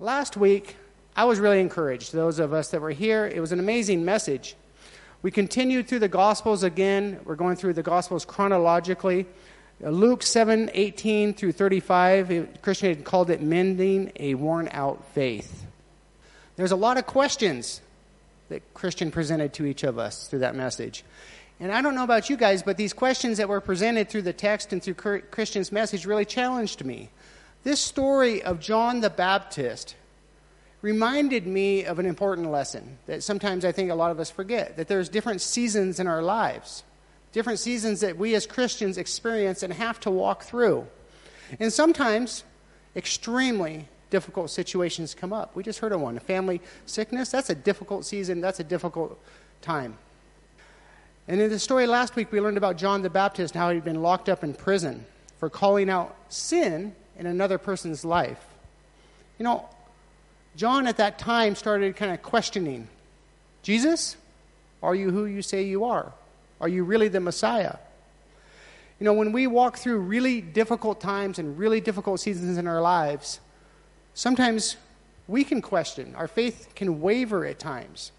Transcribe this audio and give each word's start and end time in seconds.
Last 0.00 0.36
week, 0.36 0.76
I 1.16 1.24
was 1.24 1.40
really 1.40 1.58
encouraged. 1.58 2.12
Those 2.12 2.38
of 2.38 2.52
us 2.52 2.70
that 2.70 2.80
were 2.80 2.92
here, 2.92 3.26
it 3.26 3.40
was 3.40 3.50
an 3.50 3.58
amazing 3.58 4.04
message. 4.04 4.54
We 5.22 5.32
continued 5.32 5.88
through 5.88 5.98
the 5.98 6.08
Gospels 6.08 6.62
again. 6.62 7.18
We're 7.24 7.34
going 7.34 7.56
through 7.56 7.72
the 7.72 7.82
Gospels 7.82 8.24
chronologically. 8.24 9.26
Uh, 9.82 9.90
Luke 9.90 10.22
7 10.22 10.70
18 10.72 11.34
through 11.34 11.50
35, 11.50 12.60
Christian 12.62 12.94
had 12.94 13.04
called 13.04 13.28
it 13.28 13.42
mending 13.42 14.12
a 14.20 14.34
worn 14.34 14.68
out 14.70 15.04
faith. 15.14 15.66
There's 16.54 16.70
a 16.70 16.76
lot 16.76 16.96
of 16.96 17.06
questions 17.06 17.80
that 18.50 18.62
Christian 18.74 19.10
presented 19.10 19.52
to 19.54 19.66
each 19.66 19.82
of 19.82 19.98
us 19.98 20.28
through 20.28 20.40
that 20.40 20.54
message. 20.54 21.02
And 21.58 21.72
I 21.72 21.82
don't 21.82 21.96
know 21.96 22.04
about 22.04 22.30
you 22.30 22.36
guys, 22.36 22.62
but 22.62 22.76
these 22.76 22.92
questions 22.92 23.38
that 23.38 23.48
were 23.48 23.60
presented 23.60 24.08
through 24.08 24.22
the 24.22 24.32
text 24.32 24.72
and 24.72 24.80
through 24.80 24.94
Christian's 24.94 25.72
message 25.72 26.06
really 26.06 26.24
challenged 26.24 26.84
me. 26.84 27.10
This 27.64 27.80
story 27.80 28.42
of 28.42 28.60
John 28.60 29.00
the 29.00 29.10
Baptist 29.10 29.96
reminded 30.80 31.46
me 31.46 31.84
of 31.84 31.98
an 31.98 32.06
important 32.06 32.50
lesson 32.50 32.98
that 33.06 33.22
sometimes 33.22 33.64
I 33.64 33.72
think 33.72 33.90
a 33.90 33.94
lot 33.94 34.10
of 34.10 34.20
us 34.20 34.30
forget 34.30 34.76
that 34.76 34.86
there's 34.86 35.08
different 35.08 35.40
seasons 35.40 35.98
in 35.98 36.06
our 36.06 36.22
lives, 36.22 36.84
different 37.32 37.58
seasons 37.58 38.00
that 38.00 38.16
we 38.16 38.34
as 38.34 38.46
Christians 38.46 38.96
experience 38.96 39.62
and 39.62 39.72
have 39.72 39.98
to 40.00 40.10
walk 40.10 40.44
through. 40.44 40.86
And 41.58 41.72
sometimes 41.72 42.44
extremely 42.94 43.88
difficult 44.10 44.50
situations 44.50 45.14
come 45.14 45.32
up. 45.32 45.54
We 45.56 45.62
just 45.62 45.80
heard 45.80 45.92
of 45.92 46.00
one 46.00 46.16
a 46.16 46.20
family 46.20 46.60
sickness. 46.86 47.30
That's 47.30 47.50
a 47.50 47.54
difficult 47.54 48.04
season, 48.04 48.40
that's 48.40 48.60
a 48.60 48.64
difficult 48.64 49.18
time. 49.60 49.98
And 51.26 51.40
in 51.40 51.50
the 51.50 51.58
story 51.58 51.86
last 51.86 52.16
week, 52.16 52.32
we 52.32 52.40
learned 52.40 52.56
about 52.56 52.78
John 52.78 53.02
the 53.02 53.10
Baptist 53.10 53.54
how 53.54 53.70
he'd 53.70 53.84
been 53.84 54.00
locked 54.00 54.28
up 54.28 54.42
in 54.42 54.54
prison 54.54 55.04
for 55.38 55.50
calling 55.50 55.90
out 55.90 56.16
sin 56.28 56.94
in 57.18 57.26
another 57.26 57.58
person's 57.58 58.04
life. 58.04 58.42
You 59.38 59.44
know, 59.44 59.68
John 60.56 60.86
at 60.86 60.96
that 60.96 61.18
time 61.18 61.54
started 61.54 61.96
kind 61.96 62.12
of 62.12 62.22
questioning 62.22 62.88
Jesus, 63.62 64.16
are 64.82 64.94
you 64.94 65.10
who 65.10 65.26
you 65.26 65.42
say 65.42 65.64
you 65.64 65.84
are? 65.84 66.12
Are 66.60 66.68
you 66.68 66.84
really 66.84 67.08
the 67.08 67.20
Messiah? 67.20 67.76
You 68.98 69.04
know, 69.04 69.12
when 69.12 69.32
we 69.32 69.46
walk 69.46 69.78
through 69.78 69.98
really 69.98 70.40
difficult 70.40 71.00
times 71.00 71.38
and 71.38 71.58
really 71.58 71.80
difficult 71.80 72.20
seasons 72.20 72.58
in 72.58 72.66
our 72.66 72.80
lives, 72.80 73.40
sometimes 74.14 74.76
we 75.26 75.44
can 75.44 75.60
question. 75.60 76.14
Our 76.16 76.26
faith 76.26 76.68
can 76.74 77.00
waver 77.00 77.44
at 77.44 77.58
times, 77.58 78.12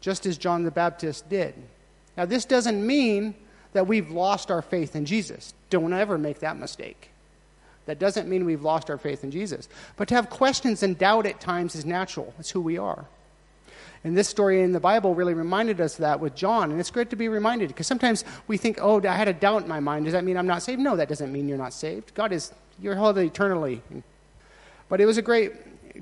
just 0.00 0.26
as 0.26 0.36
John 0.36 0.64
the 0.64 0.70
Baptist 0.70 1.28
did. 1.28 1.54
Now, 2.16 2.24
this 2.24 2.44
doesn't 2.44 2.84
mean 2.84 3.34
that 3.72 3.86
we've 3.86 4.10
lost 4.10 4.50
our 4.50 4.62
faith 4.62 4.96
in 4.96 5.04
Jesus. 5.04 5.54
Don't 5.70 5.92
ever 5.92 6.18
make 6.18 6.40
that 6.40 6.58
mistake. 6.58 7.09
That 7.86 7.98
doesn't 7.98 8.28
mean 8.28 8.44
we've 8.44 8.62
lost 8.62 8.90
our 8.90 8.98
faith 8.98 9.24
in 9.24 9.30
Jesus. 9.30 9.68
But 9.96 10.08
to 10.08 10.14
have 10.14 10.30
questions 10.30 10.82
and 10.82 10.96
doubt 10.96 11.26
at 11.26 11.40
times 11.40 11.74
is 11.74 11.84
natural. 11.84 12.34
It's 12.38 12.50
who 12.50 12.60
we 12.60 12.78
are. 12.78 13.06
And 14.02 14.16
this 14.16 14.28
story 14.28 14.62
in 14.62 14.72
the 14.72 14.80
Bible 14.80 15.14
really 15.14 15.34
reminded 15.34 15.80
us 15.80 15.94
of 15.94 16.02
that 16.02 16.20
with 16.20 16.34
John. 16.34 16.70
And 16.70 16.80
it's 16.80 16.90
great 16.90 17.10
to 17.10 17.16
be 17.16 17.28
reminded 17.28 17.68
because 17.68 17.86
sometimes 17.86 18.24
we 18.46 18.56
think, 18.56 18.78
oh, 18.80 19.02
I 19.02 19.14
had 19.14 19.28
a 19.28 19.32
doubt 19.32 19.62
in 19.62 19.68
my 19.68 19.80
mind. 19.80 20.06
Does 20.06 20.12
that 20.12 20.24
mean 20.24 20.36
I'm 20.36 20.46
not 20.46 20.62
saved? 20.62 20.80
No, 20.80 20.96
that 20.96 21.08
doesn't 21.08 21.30
mean 21.30 21.48
you're 21.48 21.58
not 21.58 21.74
saved. 21.74 22.14
God 22.14 22.32
is, 22.32 22.52
you're 22.80 22.94
held 22.94 23.18
eternally. 23.18 23.82
But 24.88 25.00
it 25.00 25.06
was 25.06 25.18
a 25.18 25.22
great, 25.22 25.52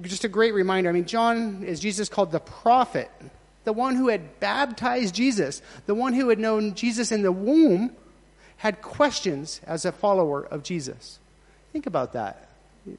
just 0.02 0.24
a 0.24 0.28
great 0.28 0.54
reminder. 0.54 0.90
I 0.90 0.92
mean, 0.92 1.06
John 1.06 1.64
is 1.64 1.80
Jesus 1.80 2.08
called 2.08 2.30
the 2.30 2.40
prophet, 2.40 3.10
the 3.64 3.72
one 3.72 3.96
who 3.96 4.08
had 4.08 4.38
baptized 4.38 5.14
Jesus, 5.14 5.60
the 5.86 5.94
one 5.94 6.12
who 6.12 6.28
had 6.28 6.38
known 6.38 6.74
Jesus 6.74 7.10
in 7.10 7.22
the 7.22 7.32
womb, 7.32 7.96
had 8.58 8.80
questions 8.80 9.60
as 9.66 9.84
a 9.84 9.92
follower 9.92 10.44
of 10.44 10.62
Jesus. 10.62 11.18
Think 11.72 11.86
about 11.86 12.12
that. 12.14 12.48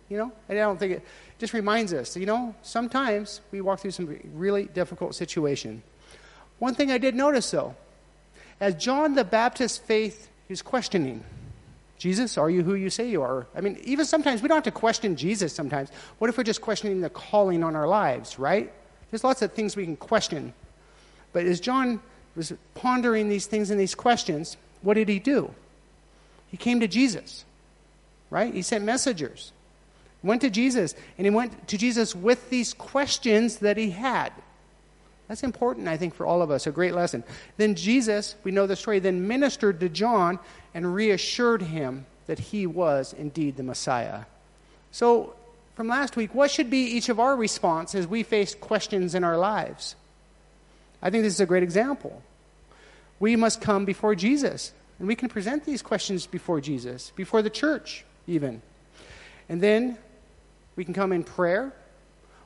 You 0.07 0.17
know, 0.17 0.31
and 0.47 0.59
I 0.59 0.61
don't 0.61 0.77
think 0.77 0.93
it 0.93 1.05
just 1.39 1.53
reminds 1.53 1.93
us, 1.93 2.15
you 2.15 2.25
know, 2.25 2.53
sometimes 2.61 3.41
we 3.51 3.61
walk 3.61 3.79
through 3.79 3.91
some 3.91 4.19
really 4.35 4.65
difficult 4.65 5.15
situation. 5.15 5.81
One 6.59 6.75
thing 6.75 6.91
I 6.91 6.99
did 6.99 7.15
notice 7.15 7.49
though, 7.49 7.75
as 8.59 8.75
John 8.75 9.15
the 9.15 9.23
Baptist's 9.23 9.77
faith 9.77 10.29
is 10.47 10.61
questioning, 10.61 11.23
Jesus, 11.97 12.37
are 12.37 12.49
you 12.49 12.63
who 12.63 12.75
you 12.75 12.89
say 12.89 13.09
you 13.09 13.21
are? 13.21 13.47
I 13.55 13.61
mean, 13.61 13.79
even 13.83 14.05
sometimes 14.05 14.41
we 14.41 14.47
don't 14.47 14.57
have 14.57 14.63
to 14.65 14.71
question 14.71 15.15
Jesus 15.15 15.53
sometimes. 15.53 15.89
What 16.19 16.29
if 16.29 16.37
we're 16.37 16.43
just 16.43 16.61
questioning 16.61 17.01
the 17.01 17.09
calling 17.09 17.63
on 17.63 17.75
our 17.75 17.87
lives, 17.87 18.37
right? 18.37 18.71
There's 19.11 19.23
lots 19.23 19.41
of 19.41 19.53
things 19.53 19.75
we 19.75 19.85
can 19.85 19.97
question. 19.97 20.53
But 21.33 21.45
as 21.45 21.59
John 21.59 21.99
was 22.35 22.53
pondering 22.75 23.27
these 23.27 23.47
things 23.47 23.69
and 23.69 23.79
these 23.79 23.95
questions, 23.95 24.55
what 24.81 24.93
did 24.93 25.09
he 25.09 25.19
do? 25.19 25.53
He 26.47 26.57
came 26.57 26.79
to 26.79 26.87
Jesus 26.87 27.43
right? 28.29 28.53
He 28.53 28.61
sent 28.61 28.83
messengers. 28.83 29.51
Went 30.21 30.41
to 30.41 30.49
Jesus, 30.49 30.95
and 31.17 31.25
he 31.25 31.31
went 31.31 31.67
to 31.69 31.77
Jesus 31.77 32.13
with 32.13 32.49
these 32.49 32.73
questions 32.73 33.57
that 33.57 33.77
he 33.77 33.91
had. 33.91 34.33
That's 35.27 35.43
important, 35.43 35.87
I 35.87 35.95
think, 35.95 36.15
for 36.15 36.25
all 36.25 36.41
of 36.41 36.51
us. 36.51 36.67
A 36.67 36.71
great 36.71 36.93
lesson. 36.93 37.23
Then 37.57 37.75
Jesus, 37.75 38.35
we 38.43 38.51
know 38.51 38.67
the 38.67 38.75
story, 38.75 38.99
then 38.99 39.27
ministered 39.27 39.79
to 39.79 39.87
John 39.87 40.39
and 40.73 40.93
reassured 40.93 41.61
him 41.61 42.05
that 42.25 42.39
he 42.39 42.65
was 42.65 43.13
indeed 43.13 43.55
the 43.55 43.63
Messiah. 43.63 44.25
So, 44.91 45.35
from 45.75 45.87
last 45.87 46.17
week, 46.17 46.35
what 46.35 46.51
should 46.51 46.69
be 46.69 46.83
each 46.83 47.07
of 47.07 47.19
our 47.19 47.35
response 47.35 47.95
as 47.95 48.07
we 48.07 48.23
face 48.23 48.55
questions 48.55 49.15
in 49.15 49.23
our 49.23 49.37
lives? 49.37 49.95
I 51.01 51.09
think 51.09 51.23
this 51.23 51.33
is 51.33 51.39
a 51.39 51.45
great 51.45 51.63
example. 51.63 52.21
We 53.19 53.35
must 53.35 53.61
come 53.61 53.85
before 53.85 54.15
Jesus, 54.15 54.73
and 54.97 55.07
we 55.07 55.15
can 55.15 55.29
present 55.29 55.63
these 55.63 55.81
questions 55.81 56.25
before 56.27 56.59
Jesus, 56.59 57.13
before 57.15 57.41
the 57.41 57.49
church 57.49 58.03
even. 58.29 58.61
And 59.49 59.59
then 59.59 59.97
we 60.75 60.85
can 60.85 60.93
come 60.93 61.11
in 61.11 61.23
prayer. 61.23 61.73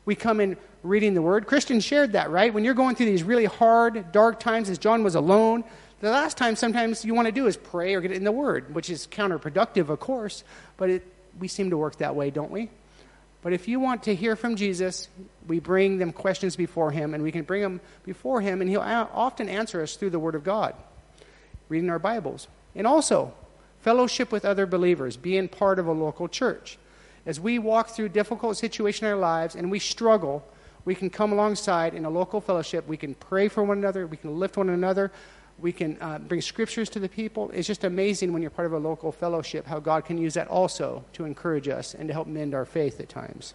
We 0.06 0.16
come 0.16 0.40
in 0.40 0.58
reading 0.82 1.14
the 1.14 1.22
Word. 1.22 1.46
Christian 1.46 1.80
shared 1.80 2.14
that, 2.14 2.32
right? 2.32 2.54
When 2.54 2.64
you're 2.64 2.74
going 2.74 2.96
through 2.96 3.06
these 3.08 3.24
really 3.24 3.46
hard, 3.46 4.12
dark 4.12 4.40
times, 4.40 4.70
as 4.70 4.78
John 4.78 5.04
was 5.04 5.16
alone, 5.16 5.64
the 6.02 6.12
last 6.12 6.38
time 6.38 6.56
sometimes 6.56 7.06
you 7.06 7.14
want 7.14 7.28
to 7.28 7.32
do 7.32 7.48
is 7.48 7.56
pray 7.56 7.94
or 7.94 8.02
get 8.02 8.12
in 8.12 8.24
the 8.24 8.32
Word, 8.32 8.74
which 8.74 8.90
is 8.90 9.08
counterproductive, 9.08 9.90
of 9.90 10.00
course, 10.00 10.44
but 10.76 10.90
it, 10.90 11.06
we 11.40 11.48
seem 11.48 11.70
to 11.70 11.78
work 11.78 11.98
that 11.98 12.16
way, 12.16 12.30
don't 12.30 12.52
we? 12.52 12.70
But 13.42 13.54
if 13.54 13.68
you 13.68 13.80
want 13.80 14.04
to 14.04 14.16
hear 14.16 14.36
from 14.36 14.56
Jesus, 14.56 15.10
we 15.48 15.60
bring 15.60 15.98
them 15.98 16.12
questions 16.12 16.56
before 16.56 16.92
Him, 16.92 17.14
and 17.14 17.24
we 17.24 17.32
can 17.32 17.44
bring 17.44 17.62
them 17.62 17.82
before 18.04 18.42
Him, 18.42 18.62
and 18.62 18.70
He'll 18.70 18.82
often 18.82 19.48
answer 19.48 19.82
us 19.82 19.96
through 19.96 20.12
the 20.12 20.20
Word 20.20 20.36
of 20.36 20.44
God, 20.44 20.76
reading 21.70 21.90
our 21.90 22.00
Bibles. 22.00 22.48
And 22.76 22.88
also, 22.88 23.34
fellowship 23.84 24.32
with 24.32 24.46
other 24.46 24.66
believers, 24.66 25.18
being 25.18 25.48
part 25.48 25.78
of 25.78 25.88
a 25.88 25.92
local 25.92 26.28
church. 26.28 26.78
As 27.26 27.40
we 27.40 27.60
walk 27.60 27.90
through 27.90 28.10
difficult 28.10 28.58
situations 28.58 29.04
in 29.04 29.10
our 29.10 29.20
lives 29.20 29.56
and 29.56 29.70
we 29.70 29.80
struggle, 29.80 30.44
we 30.86 30.96
can 30.96 31.10
come 31.10 31.32
alongside 31.32 31.94
in 31.94 32.06
a 32.06 32.10
local 32.10 32.42
fellowship. 32.42 32.88
We 32.88 32.98
can 32.98 33.14
pray 33.16 33.48
for 33.48 33.64
one 33.64 33.78
another. 33.78 34.08
We 34.08 34.18
can 34.18 34.40
lift 34.40 34.58
one 34.58 34.70
another. 34.70 35.12
We 35.60 35.72
can 35.72 35.98
uh, 36.02 36.20
bring 36.20 36.42
scriptures 36.42 36.90
to 36.90 37.00
the 37.00 37.08
people. 37.08 37.52
It's 37.54 37.68
just 37.68 37.84
amazing 37.84 38.34
when 38.34 38.42
you're 38.42 38.52
part 38.52 38.66
of 38.66 38.74
a 38.74 38.80
local 38.80 39.12
fellowship 39.12 39.66
how 39.68 39.80
God 39.80 40.06
can 40.06 40.18
use 40.18 40.34
that 40.34 40.48
also 40.48 41.04
to 41.14 41.26
encourage 41.26 41.68
us 41.68 41.94
and 41.94 42.08
to 42.08 42.14
help 42.14 42.28
mend 42.28 42.54
our 42.56 42.66
faith 42.66 43.00
at 43.00 43.10
times. 43.10 43.54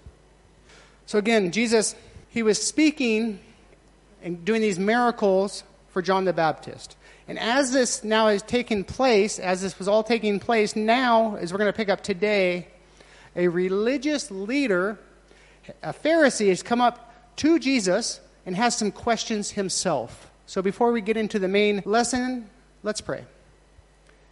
So, 1.06 1.18
again, 1.18 1.52
Jesus, 1.52 1.94
he 2.28 2.42
was 2.42 2.62
speaking 2.62 3.40
and 4.22 4.44
doing 4.44 4.60
these 4.60 4.78
miracles 4.78 5.64
for 5.88 6.02
John 6.02 6.24
the 6.24 6.32
Baptist. 6.32 6.96
And 7.28 7.38
as 7.38 7.70
this 7.70 8.02
now 8.02 8.28
is 8.28 8.40
taking 8.40 8.84
place, 8.84 9.38
as 9.38 9.60
this 9.60 9.78
was 9.78 9.86
all 9.86 10.02
taking 10.02 10.40
place, 10.40 10.74
now, 10.74 11.36
as 11.36 11.52
we're 11.52 11.58
going 11.58 11.70
to 11.70 11.76
pick 11.76 11.90
up 11.90 12.02
today, 12.02 12.68
a 13.36 13.48
religious 13.48 14.30
leader, 14.30 14.98
a 15.82 15.92
Pharisee, 15.92 16.48
has 16.48 16.62
come 16.62 16.80
up 16.80 17.36
to 17.36 17.58
Jesus 17.58 18.20
and 18.46 18.56
has 18.56 18.74
some 18.74 18.90
questions 18.90 19.50
himself. 19.50 20.30
So 20.46 20.62
before 20.62 20.90
we 20.90 21.02
get 21.02 21.18
into 21.18 21.38
the 21.38 21.48
main 21.48 21.82
lesson, 21.84 22.48
let's 22.82 23.02
pray. 23.02 23.24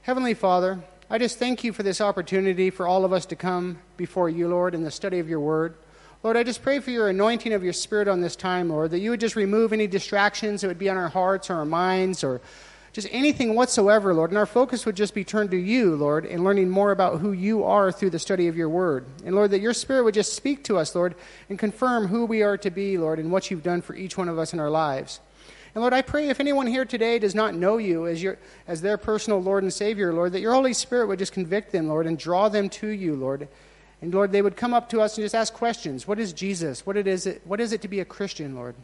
Heavenly 0.00 0.32
Father, 0.32 0.80
I 1.10 1.18
just 1.18 1.38
thank 1.38 1.62
you 1.64 1.74
for 1.74 1.82
this 1.82 2.00
opportunity 2.00 2.70
for 2.70 2.88
all 2.88 3.04
of 3.04 3.12
us 3.12 3.26
to 3.26 3.36
come 3.36 3.78
before 3.98 4.30
you, 4.30 4.48
Lord, 4.48 4.74
in 4.74 4.82
the 4.82 4.90
study 4.90 5.18
of 5.18 5.28
your 5.28 5.40
word. 5.40 5.74
Lord, 6.22 6.38
I 6.38 6.42
just 6.42 6.62
pray 6.62 6.80
for 6.80 6.90
your 6.90 7.08
anointing 7.08 7.52
of 7.52 7.62
your 7.62 7.74
spirit 7.74 8.08
on 8.08 8.22
this 8.22 8.34
time, 8.34 8.70
Lord, 8.70 8.90
that 8.92 9.00
you 9.00 9.10
would 9.10 9.20
just 9.20 9.36
remove 9.36 9.72
any 9.72 9.86
distractions 9.86 10.62
that 10.62 10.68
would 10.68 10.78
be 10.78 10.88
on 10.88 10.96
our 10.96 11.10
hearts 11.10 11.50
or 11.50 11.56
our 11.56 11.64
minds 11.66 12.24
or 12.24 12.40
just 12.96 13.08
anything 13.12 13.54
whatsoever, 13.54 14.14
Lord. 14.14 14.30
And 14.30 14.38
our 14.38 14.46
focus 14.46 14.86
would 14.86 14.96
just 14.96 15.12
be 15.12 15.22
turned 15.22 15.50
to 15.50 15.56
you, 15.58 15.94
Lord, 15.94 16.24
and 16.24 16.42
learning 16.42 16.70
more 16.70 16.92
about 16.92 17.20
who 17.20 17.32
you 17.32 17.62
are 17.62 17.92
through 17.92 18.08
the 18.08 18.18
study 18.18 18.48
of 18.48 18.56
your 18.56 18.70
word. 18.70 19.04
And 19.22 19.34
Lord, 19.34 19.50
that 19.50 19.60
your 19.60 19.74
spirit 19.74 20.04
would 20.04 20.14
just 20.14 20.32
speak 20.32 20.64
to 20.64 20.78
us, 20.78 20.94
Lord, 20.94 21.14
and 21.50 21.58
confirm 21.58 22.06
who 22.06 22.24
we 22.24 22.42
are 22.42 22.56
to 22.56 22.70
be, 22.70 22.96
Lord, 22.96 23.18
and 23.18 23.30
what 23.30 23.50
you've 23.50 23.62
done 23.62 23.82
for 23.82 23.94
each 23.94 24.16
one 24.16 24.30
of 24.30 24.38
us 24.38 24.54
in 24.54 24.60
our 24.60 24.70
lives. 24.70 25.20
And 25.74 25.82
Lord, 25.82 25.92
I 25.92 26.00
pray 26.00 26.30
if 26.30 26.40
anyone 26.40 26.66
here 26.66 26.86
today 26.86 27.18
does 27.18 27.34
not 27.34 27.54
know 27.54 27.76
you 27.76 28.06
as, 28.06 28.22
your, 28.22 28.38
as 28.66 28.80
their 28.80 28.96
personal 28.96 29.42
Lord 29.42 29.62
and 29.62 29.70
Savior, 29.70 30.14
Lord, 30.14 30.32
that 30.32 30.40
your 30.40 30.54
Holy 30.54 30.72
Spirit 30.72 31.08
would 31.08 31.18
just 31.18 31.34
convict 31.34 31.72
them, 31.72 31.88
Lord, 31.88 32.06
and 32.06 32.18
draw 32.18 32.48
them 32.48 32.70
to 32.70 32.88
you, 32.88 33.14
Lord. 33.14 33.46
And 34.00 34.14
Lord, 34.14 34.32
they 34.32 34.40
would 34.40 34.56
come 34.56 34.72
up 34.72 34.88
to 34.88 35.02
us 35.02 35.18
and 35.18 35.24
just 35.24 35.34
ask 35.34 35.52
questions. 35.52 36.08
What 36.08 36.18
is 36.18 36.32
Jesus? 36.32 36.86
What, 36.86 36.96
it 36.96 37.06
is, 37.06 37.26
it, 37.26 37.42
what 37.44 37.60
is 37.60 37.74
it 37.74 37.82
to 37.82 37.88
be 37.88 38.00
a 38.00 38.06
Christian, 38.06 38.54
Lord? 38.54 38.74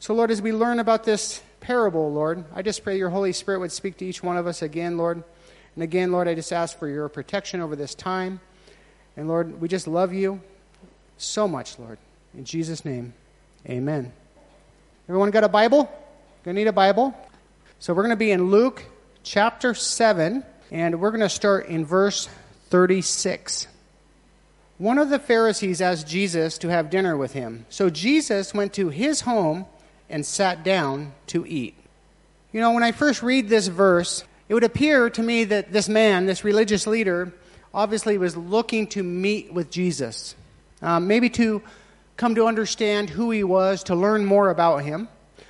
So, 0.00 0.12
Lord, 0.12 0.30
as 0.30 0.42
we 0.42 0.52
learn 0.52 0.80
about 0.80 1.04
this 1.04 1.40
parable, 1.64 2.12
Lord, 2.12 2.44
I 2.54 2.60
just 2.60 2.84
pray 2.84 2.98
your 2.98 3.08
Holy 3.08 3.32
Spirit 3.32 3.60
would 3.60 3.72
speak 3.72 3.96
to 3.96 4.04
each 4.04 4.22
one 4.22 4.36
of 4.36 4.46
us 4.46 4.60
again, 4.60 4.98
Lord. 4.98 5.24
And 5.74 5.82
again, 5.82 6.12
Lord, 6.12 6.28
I 6.28 6.34
just 6.34 6.52
ask 6.52 6.78
for 6.78 6.86
your 6.86 7.08
protection 7.08 7.62
over 7.62 7.74
this 7.74 7.94
time. 7.94 8.40
And 9.16 9.28
Lord, 9.28 9.62
we 9.62 9.66
just 9.66 9.88
love 9.88 10.12
you 10.12 10.42
so 11.16 11.48
much, 11.48 11.78
Lord. 11.78 11.96
In 12.34 12.44
Jesus' 12.44 12.84
name, 12.84 13.14
amen. 13.66 14.12
Everyone 15.08 15.30
got 15.30 15.42
a 15.42 15.48
Bible? 15.48 15.90
Gonna 16.44 16.54
need 16.54 16.66
a 16.66 16.72
Bible? 16.72 17.16
So 17.78 17.94
we're 17.94 18.02
to 18.10 18.16
be 18.16 18.30
in 18.30 18.50
Luke 18.50 18.84
chapter 19.22 19.72
7, 19.72 20.44
and 20.70 21.00
we're 21.00 21.12
to 21.20 21.30
start 21.30 21.66
in 21.66 21.86
verse 21.86 22.28
36. 22.68 23.68
One 24.76 24.98
of 24.98 25.08
the 25.08 25.18
Pharisees 25.18 25.80
asked 25.80 26.06
Jesus 26.06 26.58
to 26.58 26.68
have 26.68 26.90
dinner 26.90 27.16
with 27.16 27.32
him. 27.32 27.64
So 27.70 27.88
Jesus 27.88 28.52
went 28.52 28.74
to 28.74 28.90
his 28.90 29.22
home 29.22 29.64
and 30.14 30.24
sat 30.24 30.62
down 30.62 31.12
to 31.26 31.44
eat. 31.44 31.74
You 32.52 32.60
know, 32.60 32.70
when 32.70 32.84
I 32.84 32.92
first 32.92 33.20
read 33.20 33.48
this 33.48 33.66
verse, 33.66 34.22
it 34.48 34.54
would 34.54 34.62
appear 34.62 35.10
to 35.10 35.20
me 35.20 35.42
that 35.42 35.72
this 35.72 35.88
man, 35.88 36.26
this 36.26 36.44
religious 36.44 36.86
leader, 36.86 37.32
obviously 37.74 38.16
was 38.16 38.36
looking 38.36 38.86
to 38.86 39.02
meet 39.02 39.52
with 39.52 39.72
Jesus, 39.72 40.36
um, 40.82 41.08
maybe 41.08 41.28
to 41.30 41.62
come 42.16 42.36
to 42.36 42.46
understand 42.46 43.10
who 43.10 43.32
he 43.32 43.42
was, 43.42 43.82
to 43.82 43.96
learn 43.96 44.24
more 44.24 44.50
about 44.50 44.84
him, 44.84 45.08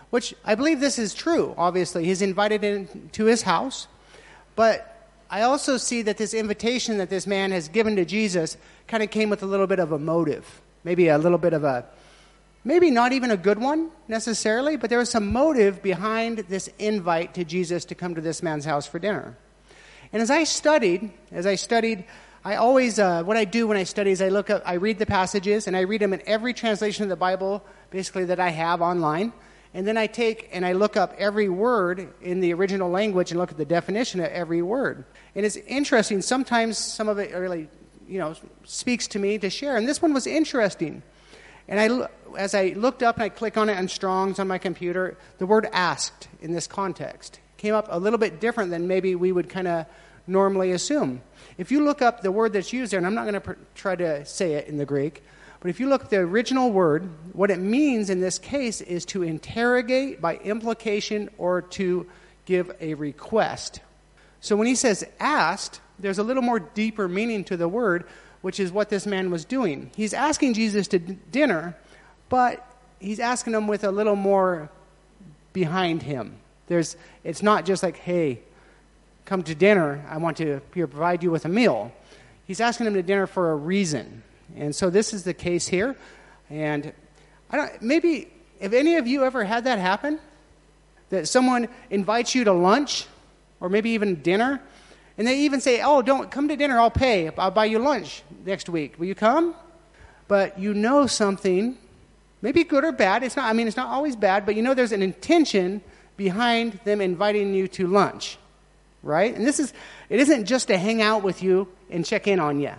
which 0.08 0.34
I 0.46 0.55
believe 0.55 0.81
this 0.81 0.99
is 0.99 1.12
true, 1.12 1.55
obviously. 1.58 2.06
He's 2.06 2.22
invited 2.22 2.64
into 2.64 3.26
his 3.26 3.43
house, 3.43 3.87
but 4.56 5.11
I 5.28 5.43
also 5.43 5.76
see 5.76 6.00
that 6.00 6.16
this 6.16 6.32
invitation 6.32 6.96
that 6.96 7.11
this 7.11 7.26
man 7.26 7.50
has 7.50 7.69
given 7.69 7.96
to 7.96 8.06
Jesus 8.06 8.56
kind 8.88 9.02
of 9.02 9.11
came 9.11 9.28
with 9.28 9.43
a 9.43 9.46
little 9.46 9.66
bit 9.66 9.78
of 9.78 9.93
a 9.93 9.99
motive, 9.99 10.62
maybe 10.84 11.08
a 11.08 11.19
little 11.19 11.37
bit 11.37 11.52
of 11.52 11.64
a, 11.64 11.84
maybe 12.64 12.90
not 12.90 13.12
even 13.12 13.31
a 13.31 13.37
good 13.37 13.58
one 13.58 13.90
necessarily, 14.08 14.76
but 14.76 14.90
there 14.90 14.99
was 14.99 15.11
some 15.11 15.32
motive 15.32 15.82
behind 15.82 16.38
this 16.49 16.69
invite 16.78 17.34
to 17.34 17.44
Jesus 17.44 17.84
to 17.87 17.94
come 17.94 18.14
to 18.14 18.20
this 18.20 18.43
man's 18.43 18.64
house 18.64 18.87
for 18.87 18.99
dinner. 18.99 19.37
And 20.12 20.22
as 20.22 20.31
I 20.31 20.44
studied, 20.44 21.11
as 21.31 21.46
I 21.46 21.56
studied, 21.56 22.05
I 22.44 22.56
always, 22.56 22.99
uh, 22.99 23.22
what 23.22 23.37
I 23.37 23.44
do 23.44 23.66
when 23.66 23.76
I 23.76 23.84
study 23.84 24.11
is 24.11 24.20
I 24.20 24.28
look 24.28 24.50
up, 24.50 24.62
I 24.66 24.75
read 24.75 24.99
the 24.99 25.06
passages, 25.06 25.66
and 25.66 25.76
I 25.76 25.81
read 25.81 26.00
them 26.00 26.12
in 26.12 26.22
every 26.26 26.52
translation 26.52 27.02
of 27.02 27.08
the 27.08 27.16
Bible, 27.16 27.64
basically, 27.90 28.26
that 28.26 28.38
I 28.38 28.50
have 28.50 28.82
online. 28.82 29.32
And 29.72 29.88
then 29.88 29.96
I 29.96 30.06
take 30.06 30.50
and 30.52 30.64
I 30.64 30.72
look 30.72 30.96
up 30.96 31.14
every 31.19 31.49
word 31.49 32.12
in 32.22 32.40
the 32.40 32.55
original 32.55 32.90
language 32.90 33.32
and 33.32 33.40
look 33.40 33.50
at 33.50 33.56
the 33.56 33.64
definition 33.64 34.20
of 34.20 34.26
every 34.26 34.62
word. 34.62 35.05
And 35.34 35.44
it's 35.44 35.56
interesting. 35.56 36.22
Sometimes 36.22 36.78
some 36.78 37.08
of 37.08 37.19
it 37.19 37.34
really, 37.34 37.69
you 38.06 38.20
know, 38.20 38.37
speaks 38.62 39.08
to 39.08 39.19
me 39.19 39.37
to 39.38 39.50
share. 39.50 39.76
And 39.76 39.88
this 39.88 40.00
one 40.00 40.14
was 40.14 40.28
interesting. 40.28 41.02
And 41.66 41.81
I, 41.81 42.08
as 42.37 42.55
I 42.55 42.69
looked 42.77 43.03
up 43.03 43.17
and 43.17 43.25
I 43.25 43.29
click 43.29 43.57
on 43.57 43.69
it 43.69 43.77
on 43.77 43.89
Strong's 43.89 44.39
on 44.39 44.49
my 44.49 44.59
computer, 44.59 45.17
the 45.39 45.47
word 45.47 45.69
asked 45.73 46.29
in 46.41 46.53
this 46.53 46.67
context 46.67 47.41
came 47.65 47.75
up 47.75 47.87
a 47.89 47.99
little 47.99 48.19
bit 48.19 48.41
different 48.41 48.71
than 48.71 48.87
maybe 48.87 49.15
we 49.15 49.33
would 49.33 49.49
kind 49.49 49.67
of 49.67 49.87
normally 50.27 50.73
assume. 50.73 51.23
If 51.57 51.73
you 51.73 51.83
look 51.83 52.03
up 52.03 52.21
the 52.21 52.31
word 52.31 52.53
that's 52.53 52.75
used 52.75 52.93
there, 52.93 52.99
and 52.99 53.07
I'm 53.07 53.15
not 53.15 53.23
going 53.23 53.35
to 53.35 53.41
pr- 53.41 53.53
try 53.75 53.97
to 53.97 54.27
say 54.27 54.53
it 54.55 54.69
in 54.69 54.77
the 54.77 54.85
Greek, 54.85 55.23
but 55.61 55.71
if 55.71 55.81
you 55.81 55.89
look 55.89 56.05
at 56.05 56.11
the 56.11 56.19
original 56.19 56.71
word, 56.71 57.09
what 57.33 57.51
it 57.51 57.59
means 57.59 58.11
in 58.11 58.21
this 58.21 58.39
case 58.39 58.83
is 58.83 59.07
to 59.07 59.23
interrogate 59.23 60.21
by 60.21 60.37
implication 60.37 61.31
or 61.39 61.63
to 61.63 62.07
give 62.45 62.71
a 62.83 62.93
request. 62.93 63.81
So 64.43 64.57
when 64.57 64.67
he 64.67 64.75
says 64.75 65.03
asked, 65.19 65.81
there's 65.99 66.19
a 66.19 66.23
little 66.23 66.43
more 66.43 66.61
deeper 66.61 67.09
meaning 67.09 67.45
to 67.45 67.57
the 67.57 67.67
word, 67.67 68.05
which 68.43 68.61
is 68.61 68.71
what 68.71 68.91
this 68.91 69.07
man 69.07 69.31
was 69.31 69.47
doing. 69.47 69.91
He's 69.97 70.13
asking 70.13 70.53
Jesus 70.53 70.87
to 70.89 70.99
d- 70.99 71.17
dinner, 71.33 71.79
but 72.29 72.67
he's 73.00 73.21
asking 73.21 73.55
him 73.55 73.67
with 73.67 73.85
a 73.85 73.91
little 73.91 74.17
more 74.17 74.71
behind 75.53 76.03
him. 76.03 76.37
There's, 76.67 76.97
it's 77.23 77.43
not 77.43 77.65
just 77.65 77.82
like, 77.82 77.97
hey, 77.97 78.41
come 79.25 79.43
to 79.44 79.55
dinner. 79.55 80.05
I 80.09 80.19
want 80.19 80.37
to 80.38 80.61
provide 80.73 81.23
you 81.23 81.31
with 81.31 81.44
a 81.44 81.49
meal. 81.49 81.93
He's 82.47 82.61
asking 82.61 82.87
him 82.87 82.94
to 82.94 83.03
dinner 83.03 83.26
for 83.26 83.53
a 83.53 83.56
reason. 83.56 84.23
And 84.56 84.75
so 84.75 84.91
this 84.91 85.12
is 85.12 85.25
the 85.25 85.35
case 85.35 85.67
here. 85.67 85.97
And 86.50 86.93
I 87.50 87.56
don't, 87.56 87.82
maybe, 87.82 88.29
have 88.61 88.75
any 88.75 88.97
of 88.97 89.06
you 89.06 89.25
ever 89.25 89.44
had 89.44 89.65
that 89.65 89.79
happen? 89.79 90.19
That 91.11 91.29
someone 91.29 91.69
invites 91.91 92.35
you 92.35 92.44
to 92.44 92.53
lunch 92.53 93.06
or 93.61 93.69
maybe 93.69 93.91
even 93.91 94.21
dinner, 94.21 94.61
and 95.17 95.26
they 95.26 95.41
even 95.41 95.61
say, 95.61 95.81
Oh, 95.82 96.03
don't 96.03 96.31
come 96.31 96.49
to 96.49 96.56
dinner, 96.56 96.79
I'll 96.79 96.91
pay. 96.91 97.31
I'll 97.38 97.50
buy 97.50 97.67
you 97.67 97.79
lunch 97.79 98.23
next 98.44 98.69
week. 98.69 98.99
Will 98.99 99.06
you 99.06 99.15
come? 99.15 99.55
But 100.29 100.59
you 100.59 100.75
know 100.75 101.06
something, 101.06 101.79
maybe 102.44 102.62
good 102.62 102.85
or 102.85 102.93
bad. 102.93 103.25
It's 103.25 103.35
not, 103.35 103.50
I 103.50 103.52
mean, 103.52 103.67
it's 103.67 103.76
not 103.76 103.88
always 103.88 104.14
bad, 104.14 104.46
but 104.46 104.55
you 104.55 104.62
know 104.62 104.75
there's 104.75 104.93
an 104.93 105.02
intention 105.02 105.82
behind 106.17 106.79
them 106.85 107.00
inviting 107.00 107.55
you 107.55 107.67
to 107.67 107.88
lunch 107.88 108.38
right? 109.05 109.35
And 109.35 109.46
this 109.46 109.61
is, 109.61 109.73
it 110.08 110.19
isn't 110.19 110.46
just 110.46 110.69
to 110.69 110.79
hang 110.79 111.02
out 111.02 111.23
with 111.23 111.43
you 111.43 111.69
and 111.91 112.05
check 112.05 112.26
in 112.26 112.41
on 112.41 112.58
you. 112.58 112.73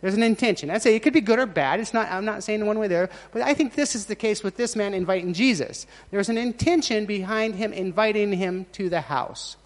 There's 0.00 0.14
an 0.14 0.24
intention. 0.24 0.68
I 0.68 0.78
say 0.78 0.96
it 0.96 1.00
could 1.00 1.12
be 1.12 1.20
good 1.20 1.38
or 1.38 1.46
bad. 1.46 1.78
It's 1.78 1.94
not, 1.94 2.10
I'm 2.10 2.24
not 2.24 2.42
saying 2.42 2.66
one 2.66 2.78
way 2.80 2.88
there, 2.88 3.08
but 3.30 3.42
I 3.42 3.54
think 3.54 3.74
this 3.74 3.94
is 3.94 4.06
the 4.06 4.16
case 4.16 4.42
with 4.42 4.56
this 4.56 4.74
man 4.74 4.94
inviting 4.94 5.32
Jesus. 5.32 5.86
There's 6.10 6.28
an 6.28 6.36
intention 6.36 7.06
behind 7.06 7.54
him 7.54 7.72
inviting 7.72 8.32
him 8.32 8.66
to 8.72 8.88
the 8.88 9.00
house. 9.00 9.56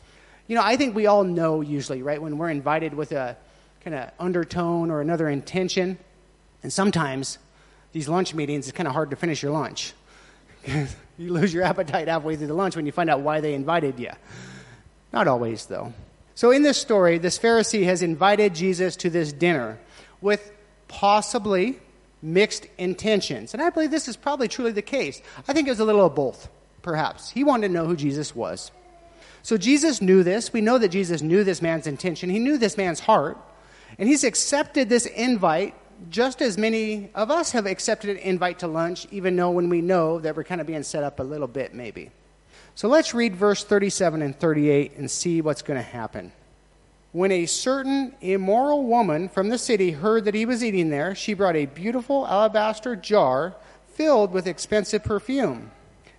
You 0.47 0.55
know, 0.55 0.63
I 0.63 0.77
think 0.77 0.95
we 0.95 1.07
all 1.07 1.25
know 1.25 1.63
usually, 1.63 2.03
right, 2.03 2.21
when 2.21 2.37
we're 2.37 2.51
invited 2.51 2.93
with 2.93 3.13
a 3.13 3.37
kind 3.83 3.97
of 3.97 4.11
undertone 4.21 4.91
or 4.91 5.01
another 5.01 5.29
intention. 5.29 5.99
And 6.63 6.71
sometimes 6.71 7.39
these 7.97 8.11
lunch 8.11 8.35
meetings, 8.35 8.69
it's 8.69 8.77
kind 8.77 8.87
of 8.87 8.93
hard 8.93 9.09
to 9.09 9.17
finish 9.17 9.43
your 9.43 9.53
lunch. 9.53 9.95
you 10.67 11.33
lose 11.33 11.55
your 11.55 11.63
appetite 11.63 12.09
halfway 12.09 12.37
through 12.37 12.49
the 12.49 12.53
lunch 12.53 12.77
when 12.77 12.85
you 12.85 12.93
find 12.93 13.09
out 13.09 13.23
why 13.23 13.41
they 13.41 13.55
invited 13.55 13.99
you. 13.99 14.11
Not 15.15 15.27
always, 15.27 15.65
though. 15.65 15.95
So, 16.35 16.51
in 16.51 16.63
this 16.63 16.77
story, 16.77 17.17
this 17.17 17.39
Pharisee 17.39 17.85
has 17.85 18.03
invited 18.03 18.55
Jesus 18.55 18.97
to 18.97 19.09
this 19.09 19.33
dinner 19.33 19.79
with 20.21 20.53
possibly 20.89 21.79
mixed 22.21 22.67
intentions. 22.77 23.55
And 23.55 23.63
I 23.63 23.71
believe 23.71 23.91
this 23.91 24.09
is 24.09 24.17
probably 24.19 24.49
truly 24.49 24.73
the 24.73 24.83
case. 24.83 25.23
I 25.49 25.55
think 25.55 25.67
it 25.67 25.71
was 25.71 25.81
a 25.81 25.87
little 25.87 26.05
of 26.05 26.15
both, 26.15 26.51
perhaps. 26.83 27.31
He 27.31 27.45
wanted 27.45 27.69
to 27.69 27.73
know 27.73 27.87
who 27.87 27.97
Jesus 27.97 28.37
was. 28.37 28.73
So, 29.43 29.57
Jesus 29.57 30.03
knew 30.03 30.23
this. 30.23 30.53
We 30.53 30.61
know 30.61 30.77
that 30.77 30.91
Jesus 30.91 31.23
knew 31.23 31.45
this 31.45 31.63
man's 31.63 31.87
intention, 31.87 32.29
he 32.29 32.41
knew 32.41 32.59
this 32.59 32.77
man's 32.77 33.01
heart. 33.01 33.39
And 33.99 34.07
he's 34.07 34.23
accepted 34.23 34.91
this 34.91 35.07
invite 35.07 35.75
just 36.11 36.43
as 36.43 36.59
many 36.59 37.11
of 37.15 37.31
us 37.31 37.53
have 37.53 37.67
accepted 37.67 38.11
an 38.11 38.19
invite 38.19 38.61
to 38.61 38.67
lunch, 38.67 39.07
even 39.11 39.37
though 39.37 39.51
when 39.51 39.69
we 39.69 39.81
know 39.81 40.19
that 40.21 40.37
we're 40.37 40.45
kind 40.45 40.61
of 40.61 40.67
being 40.67 40.83
set 40.83 41.03
up 41.03 41.21
a 41.21 41.23
little 41.23 41.49
bit, 41.49 41.75
maybe. 41.75 42.11
So 42.75 42.89
let's 42.89 43.15
read 43.15 43.35
verse 43.35 43.65
37 43.65 44.23
and 44.23 44.39
38 44.39 44.97
and 44.97 45.11
see 45.11 45.41
what's 45.41 45.63
going 45.63 45.79
to 45.79 45.87
happen. 45.87 46.33
When 47.13 47.33
a 47.33 47.47
certain 47.47 48.15
immoral 48.21 48.85
woman 48.85 49.31
from 49.31 49.49
the 49.49 49.57
city 49.57 49.93
heard 49.93 50.27
that 50.27 50.35
he 50.35 50.45
was 50.45 50.63
eating 50.63 50.91
there, 50.91 51.15
she 51.15 51.33
brought 51.33 51.57
a 51.57 51.65
beautiful 51.65 52.27
alabaster 52.27 52.95
jar 52.95 53.55
filled 53.95 54.33
with 54.33 54.47
expensive 54.47 55.03
perfume. 55.03 55.71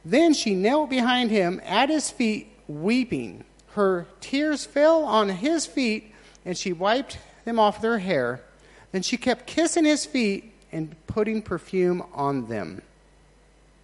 Then 0.04 0.34
she 0.34 0.56
knelt 0.56 0.90
behind 0.90 1.30
him 1.30 1.62
at 1.63 1.90
his 1.90 2.10
feet, 2.10 2.51
weeping. 2.68 3.44
Her 3.74 4.08
tears 4.20 4.66
fell 4.66 5.04
on 5.04 5.30
his 5.30 5.68
feet, 5.68 6.12
and 6.44 6.58
she 6.58 6.74
wiped 6.74 7.20
them 7.46 7.60
off 7.60 7.78
with 7.78 7.84
her 7.84 8.00
hair. 8.00 8.42
Then 8.91 9.01
she 9.01 9.17
kept 9.17 9.48
kissing 9.48 9.86
his 9.86 10.06
feet 10.06 10.53
and 10.72 10.96
putting 11.08 11.41
perfume 11.41 12.03
on 12.13 12.48
them. 12.48 12.82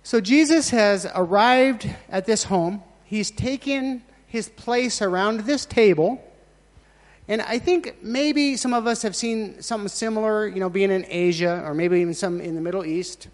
So 0.04 0.20
Jesus 0.20 0.70
has 0.72 1.08
arrived 1.16 1.90
at 2.10 2.26
this 2.26 2.44
home. 2.46 2.84
He's 3.06 3.32
taken 3.32 4.04
his 4.28 4.50
place 4.50 5.02
around 5.02 5.42
this 5.42 5.66
table. 5.66 6.22
And 7.28 7.42
I 7.42 7.58
think 7.58 8.04
maybe 8.04 8.58
some 8.58 8.74
of 8.74 8.86
us 8.86 9.02
have 9.04 9.16
seen 9.16 9.62
something 9.62 9.88
similar, 9.88 10.48
you 10.48 10.60
know, 10.60 10.70
being 10.70 10.92
in 10.92 11.06
Asia 11.08 11.64
or 11.66 11.74
maybe 11.74 12.00
even 12.00 12.14
some 12.14 12.42
in 12.42 12.56
the 12.56 12.62
Middle 12.62 12.86
East, 12.86 13.30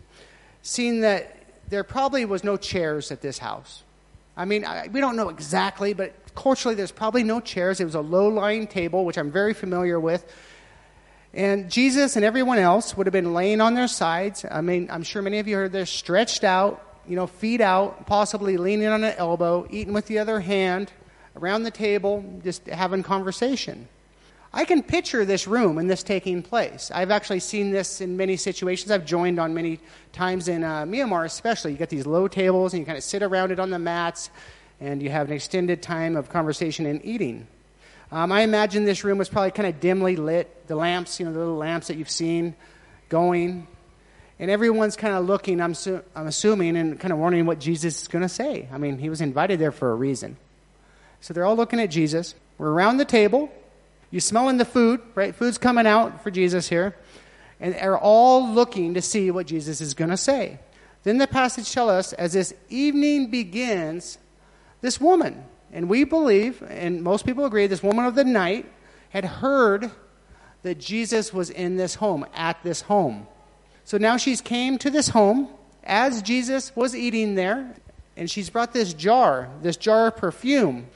seen 0.62 1.02
that 1.02 1.38
there 1.70 1.84
probably 1.84 2.26
was 2.26 2.44
no 2.44 2.58
chairs 2.58 3.12
at 3.12 3.22
this 3.22 3.40
house. 3.40 3.84
I 4.38 4.46
mean, 4.46 4.64
I, 4.64 4.90
we 4.92 5.00
don't 5.00 5.16
know 5.16 5.30
exactly, 5.30 5.94
but 5.94 6.14
culturally 6.36 6.76
there's 6.76 6.92
probably 6.92 7.24
no 7.24 7.40
chairs. 7.40 7.80
It 7.80 7.86
was 7.86 7.96
a 7.96 8.02
low 8.02 8.28
lying 8.28 8.68
table, 8.68 9.06
which 9.06 9.18
I'm 9.18 9.32
very 9.32 9.54
familiar 9.54 10.00
with. 10.00 10.32
And 11.34 11.70
Jesus 11.70 12.16
and 12.16 12.26
everyone 12.26 12.58
else 12.58 12.98
would 12.98 13.06
have 13.06 13.14
been 13.14 13.34
laying 13.34 13.62
on 13.62 13.76
their 13.76 13.88
sides. 13.88 14.46
I 14.50 14.62
mean, 14.62 14.90
I'm 14.90 15.04
sure 15.04 15.22
many 15.22 15.40
of 15.40 15.48
you 15.48 15.56
heard 15.56 15.72
this 15.72 15.90
stretched 15.90 16.44
out, 16.44 17.02
you 17.08 17.16
know, 17.16 17.28
feet 17.28 17.62
out, 17.62 18.08
possibly 18.08 18.58
leaning 18.58 18.88
on 18.88 19.04
an 19.04 19.14
elbow, 19.16 19.68
eating 19.70 19.94
with 19.94 20.08
the 20.08 20.20
other 20.20 20.40
hand, 20.40 20.92
around 21.36 21.64
the 21.64 21.72
table, 21.72 22.24
just 22.44 22.66
having 22.68 23.04
conversation. 23.04 23.88
I 24.52 24.66
can 24.66 24.82
picture 24.82 25.26
this 25.26 25.48
room 25.48 25.78
and 25.78 25.88
this 25.88 26.02
taking 26.02 26.42
place. 26.42 26.90
I've 26.92 27.12
actually 27.12 27.42
seen 27.42 27.70
this 27.70 28.02
in 28.02 28.18
many 28.18 28.36
situations. 28.36 28.90
I've 28.90 29.06
joined 29.06 29.40
on 29.40 29.54
many 29.54 29.80
times 30.12 30.48
in 30.48 30.64
uh, 30.64 30.86
Myanmar, 30.86 31.26
especially. 31.26 31.74
You 31.74 31.78
get 31.78 31.90
these 31.90 32.08
low 32.08 32.28
tables 32.28 32.74
and 32.74 32.80
you 32.80 32.86
kind 32.88 32.98
of 32.98 33.04
sit 33.04 33.22
around 33.22 33.52
it 33.52 33.60
on 33.60 33.70
the 33.70 33.78
mats, 33.78 34.32
and 34.80 35.04
you 35.04 35.12
have 35.12 35.28
an 35.28 35.34
extended 35.34 35.84
time 35.84 36.16
of 36.16 36.30
conversation 36.30 36.88
and 36.88 37.04
eating. 37.06 37.46
Um, 38.12 38.32
I 38.32 38.42
imagine 38.42 38.86
this 38.86 39.04
room 39.04 39.18
was 39.18 39.30
probably 39.30 39.52
kind 39.52 39.68
of 39.68 39.80
dimly 39.80 40.16
lit. 40.16 40.68
The 40.68 40.76
lamps, 40.76 41.20
you 41.20 41.26
know, 41.26 41.34
the 41.34 41.40
little 41.40 41.58
lamps 41.58 41.88
that 41.88 41.98
you've 41.98 42.10
seen 42.10 42.56
going. 43.08 43.68
And 44.40 44.50
everyone's 44.50 44.96
kind 44.96 45.16
of 45.16 45.26
looking, 45.26 45.62
I'm, 45.62 45.74
su- 45.76 46.02
I'm 46.16 46.28
assuming, 46.28 46.78
and 46.78 47.00
kind 47.00 47.12
of 47.12 47.20
wondering 47.20 47.46
what 47.46 47.60
Jesus 47.60 48.02
is 48.02 48.08
going 48.08 48.22
to 48.22 48.30
say. 48.30 48.68
I 48.72 48.78
mean, 48.78 48.98
he 48.98 49.10
was 49.10 49.22
invited 49.22 49.60
there 49.60 49.72
for 49.72 49.92
a 49.92 49.96
reason. 49.96 50.38
So 51.22 51.34
they're 51.34 51.46
all 51.46 51.58
looking 51.58 51.80
at 51.80 51.88
Jesus. 51.92 52.36
We're 52.58 52.72
around 52.72 52.98
the 52.98 53.06
table. 53.06 53.52
You're 54.12 54.22
smelling 54.22 54.58
the 54.58 54.66
food, 54.66 55.02
right? 55.14 55.36
Food's 55.36 55.58
coming 55.58 55.86
out 55.86 56.24
for 56.24 56.32
Jesus 56.32 56.70
here. 56.70 56.96
and 57.60 57.76
are 57.76 57.98
all 57.98 58.50
looking 58.50 58.94
to 58.94 59.02
see 59.02 59.32
what 59.32 59.46
Jesus 59.46 59.82
is 59.82 59.94
going 59.94 60.10
to 60.10 60.18
say. 60.18 60.60
Then 61.04 61.18
the 61.18 61.28
passage 61.28 61.72
tells 61.72 61.90
us 61.90 62.14
as 62.14 62.34
this 62.34 62.54
evening 62.70 63.30
begins, 63.30 64.18
this 64.82 65.00
woman, 65.00 65.44
and 65.72 65.90
we 65.90 66.04
believe, 66.04 66.64
and 66.68 67.04
most 67.04 67.26
people 67.26 67.46
agree, 67.46 67.68
this 67.68 67.84
woman 67.84 68.06
of 68.06 68.16
the 68.16 68.24
night 68.24 68.66
had 69.10 69.26
heard 69.26 69.92
that 70.64 70.80
Jesus 70.80 71.34
was 71.34 71.50
in 71.50 71.78
this 71.78 71.96
home, 71.96 72.26
at 72.34 72.62
this 72.64 72.82
home. 72.82 73.28
So 73.86 73.98
now 73.98 74.18
she's 74.18 74.42
came 74.42 74.78
to 74.80 74.90
this 74.90 75.10
home 75.10 75.50
as 75.84 76.22
Jesus 76.22 76.76
was 76.76 76.96
eating 76.96 77.36
there, 77.36 77.76
and 78.18 78.30
she's 78.30 78.50
brought 78.50 78.74
this 78.74 78.94
jar, 78.94 79.50
this 79.62 79.78
jar 79.78 80.08
of 80.08 80.18
perfume. 80.18 80.88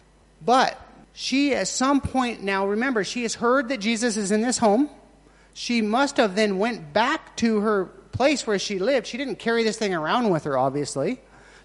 But 0.45 0.79
she, 1.13 1.53
at 1.53 1.67
some 1.67 2.01
point 2.01 2.43
now, 2.43 2.67
remember, 2.67 3.03
she 3.03 3.23
has 3.23 3.35
heard 3.35 3.69
that 3.69 3.79
Jesus 3.79 4.17
is 4.17 4.31
in 4.31 4.41
this 4.41 4.57
home. 4.57 4.89
She 5.53 5.81
must 5.81 6.17
have 6.17 6.35
then 6.35 6.57
went 6.57 6.93
back 6.93 7.37
to 7.37 7.61
her 7.61 7.85
place 7.85 8.45
where 8.45 8.59
she 8.59 8.79
lived. 8.79 9.07
She 9.07 9.17
didn't 9.17 9.39
carry 9.39 9.63
this 9.63 9.77
thing 9.77 9.93
around 9.93 10.29
with 10.29 10.43
her, 10.43 10.57
obviously. 10.57 11.21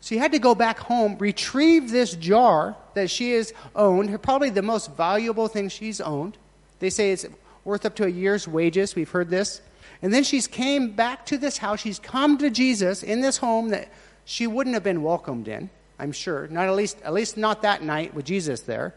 She 0.09 0.17
had 0.17 0.33
to 0.33 0.39
go 0.39 0.55
back 0.55 0.79
home, 0.79 1.19
retrieve 1.19 1.91
this 1.91 2.15
jar 2.15 2.77
that 2.95 3.11
she 3.11 3.33
has 3.33 3.53
owned, 3.77 4.23
probably 4.23 4.49
the 4.49 4.63
most 4.63 4.97
valuable 4.97 5.49
thing 5.49 5.69
she's 5.69 6.01
owned. 6.01 6.39
They 6.79 6.89
say 6.89 7.13
it's 7.13 7.27
worth 7.63 7.85
up 7.85 7.95
to 7.97 8.07
a 8.07 8.09
year's 8.09 8.49
wages. 8.49 8.97
We've 8.97 9.11
heard 9.11 9.29
this. 9.29 9.61
And 10.01 10.15
then 10.15 10.25
she's 10.25 10.47
came 10.47 10.93
back 10.93 11.27
to 11.27 11.37
this 11.37 11.59
house. 11.59 11.81
She's 11.81 11.99
come 11.99 12.39
to 12.39 12.49
Jesus 12.49 13.03
in 13.03 13.21
this 13.21 13.37
home 13.37 13.69
that 13.69 13.93
she 14.25 14.47
wouldn't 14.47 14.73
have 14.73 14.83
been 14.83 15.03
welcomed 15.03 15.47
in, 15.47 15.69
I'm 15.99 16.13
sure. 16.13 16.47
Not 16.47 16.69
at 16.69 16.75
least 16.75 16.97
at 17.03 17.13
least 17.13 17.37
not 17.37 17.61
that 17.61 17.83
night 17.83 18.15
with 18.15 18.25
Jesus 18.25 18.61
there. 18.61 18.95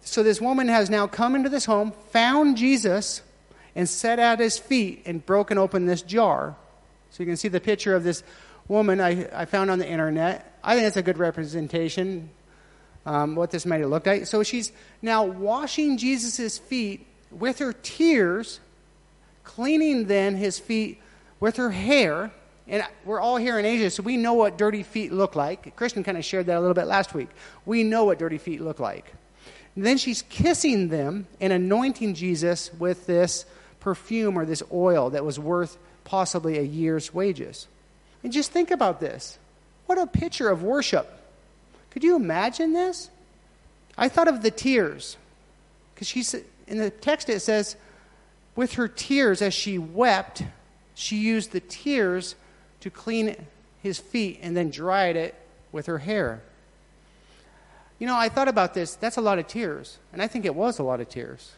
So 0.00 0.22
this 0.22 0.40
woman 0.40 0.68
has 0.68 0.88
now 0.88 1.06
come 1.06 1.34
into 1.34 1.50
this 1.50 1.66
home, 1.66 1.92
found 2.08 2.56
Jesus, 2.56 3.20
and 3.74 3.86
sat 3.86 4.18
at 4.18 4.40
his 4.40 4.56
feet 4.56 5.02
and 5.04 5.26
broken 5.26 5.58
open 5.58 5.84
this 5.84 6.00
jar. 6.00 6.56
So 7.10 7.22
you 7.22 7.26
can 7.26 7.36
see 7.36 7.48
the 7.48 7.60
picture 7.60 7.94
of 7.94 8.02
this 8.02 8.22
woman 8.68 9.00
I, 9.00 9.28
I 9.32 9.44
found 9.46 9.70
on 9.70 9.78
the 9.78 9.88
internet. 9.88 10.58
I 10.62 10.74
think 10.74 10.86
it's 10.86 10.96
a 10.96 11.02
good 11.02 11.18
representation 11.18 12.30
um, 13.06 13.34
what 13.34 13.50
this 13.50 13.64
might 13.64 13.80
have 13.80 13.88
looked 13.88 14.06
like. 14.06 14.26
So 14.26 14.42
she's 14.42 14.70
now 15.00 15.24
washing 15.24 15.96
Jesus' 15.96 16.58
feet 16.58 17.06
with 17.30 17.58
her 17.58 17.72
tears, 17.72 18.60
cleaning 19.44 20.06
then 20.06 20.36
his 20.36 20.58
feet 20.58 21.00
with 21.40 21.56
her 21.56 21.70
hair. 21.70 22.30
And 22.66 22.84
we're 23.06 23.20
all 23.20 23.38
here 23.38 23.58
in 23.58 23.64
Asia, 23.64 23.88
so 23.88 24.02
we 24.02 24.18
know 24.18 24.34
what 24.34 24.58
dirty 24.58 24.82
feet 24.82 25.10
look 25.10 25.34
like. 25.34 25.74
Christian 25.74 26.04
kind 26.04 26.18
of 26.18 26.24
shared 26.24 26.46
that 26.46 26.58
a 26.58 26.60
little 26.60 26.74
bit 26.74 26.86
last 26.86 27.14
week. 27.14 27.30
We 27.64 27.82
know 27.82 28.04
what 28.04 28.18
dirty 28.18 28.36
feet 28.36 28.60
look 28.60 28.78
like. 28.78 29.10
And 29.74 29.86
then 29.86 29.96
she's 29.96 30.20
kissing 30.22 30.88
them 30.88 31.26
and 31.40 31.50
anointing 31.50 32.14
Jesus 32.14 32.70
with 32.74 33.06
this 33.06 33.46
perfume 33.80 34.36
or 34.36 34.44
this 34.44 34.62
oil 34.70 35.10
that 35.10 35.24
was 35.24 35.38
worth 35.38 35.78
possibly 36.04 36.58
a 36.58 36.62
year's 36.62 37.14
wages. 37.14 37.68
And 38.22 38.32
just 38.32 38.50
think 38.50 38.70
about 38.70 39.00
this. 39.00 39.38
What 39.86 39.98
a 39.98 40.06
picture 40.06 40.48
of 40.48 40.62
worship. 40.62 41.08
Could 41.90 42.04
you 42.04 42.16
imagine 42.16 42.72
this? 42.72 43.10
I 43.96 44.08
thought 44.08 44.28
of 44.28 44.42
the 44.42 44.50
tears. 44.50 45.16
Because 45.94 46.08
she's 46.08 46.34
in 46.66 46.78
the 46.78 46.90
text 46.90 47.28
it 47.28 47.40
says, 47.40 47.76
with 48.54 48.74
her 48.74 48.88
tears 48.88 49.40
as 49.40 49.54
she 49.54 49.78
wept, 49.78 50.42
she 50.94 51.16
used 51.16 51.52
the 51.52 51.60
tears 51.60 52.34
to 52.80 52.90
clean 52.90 53.36
his 53.82 53.98
feet 53.98 54.40
and 54.42 54.56
then 54.56 54.70
dried 54.70 55.16
it 55.16 55.34
with 55.72 55.86
her 55.86 55.98
hair. 55.98 56.42
You 57.98 58.06
know, 58.06 58.16
I 58.16 58.28
thought 58.28 58.48
about 58.48 58.74
this. 58.74 58.94
That's 58.94 59.16
a 59.16 59.20
lot 59.20 59.38
of 59.38 59.46
tears. 59.46 59.98
And 60.12 60.22
I 60.22 60.28
think 60.28 60.44
it 60.44 60.54
was 60.54 60.78
a 60.78 60.82
lot 60.82 61.00
of 61.00 61.08
tears. 61.08 61.52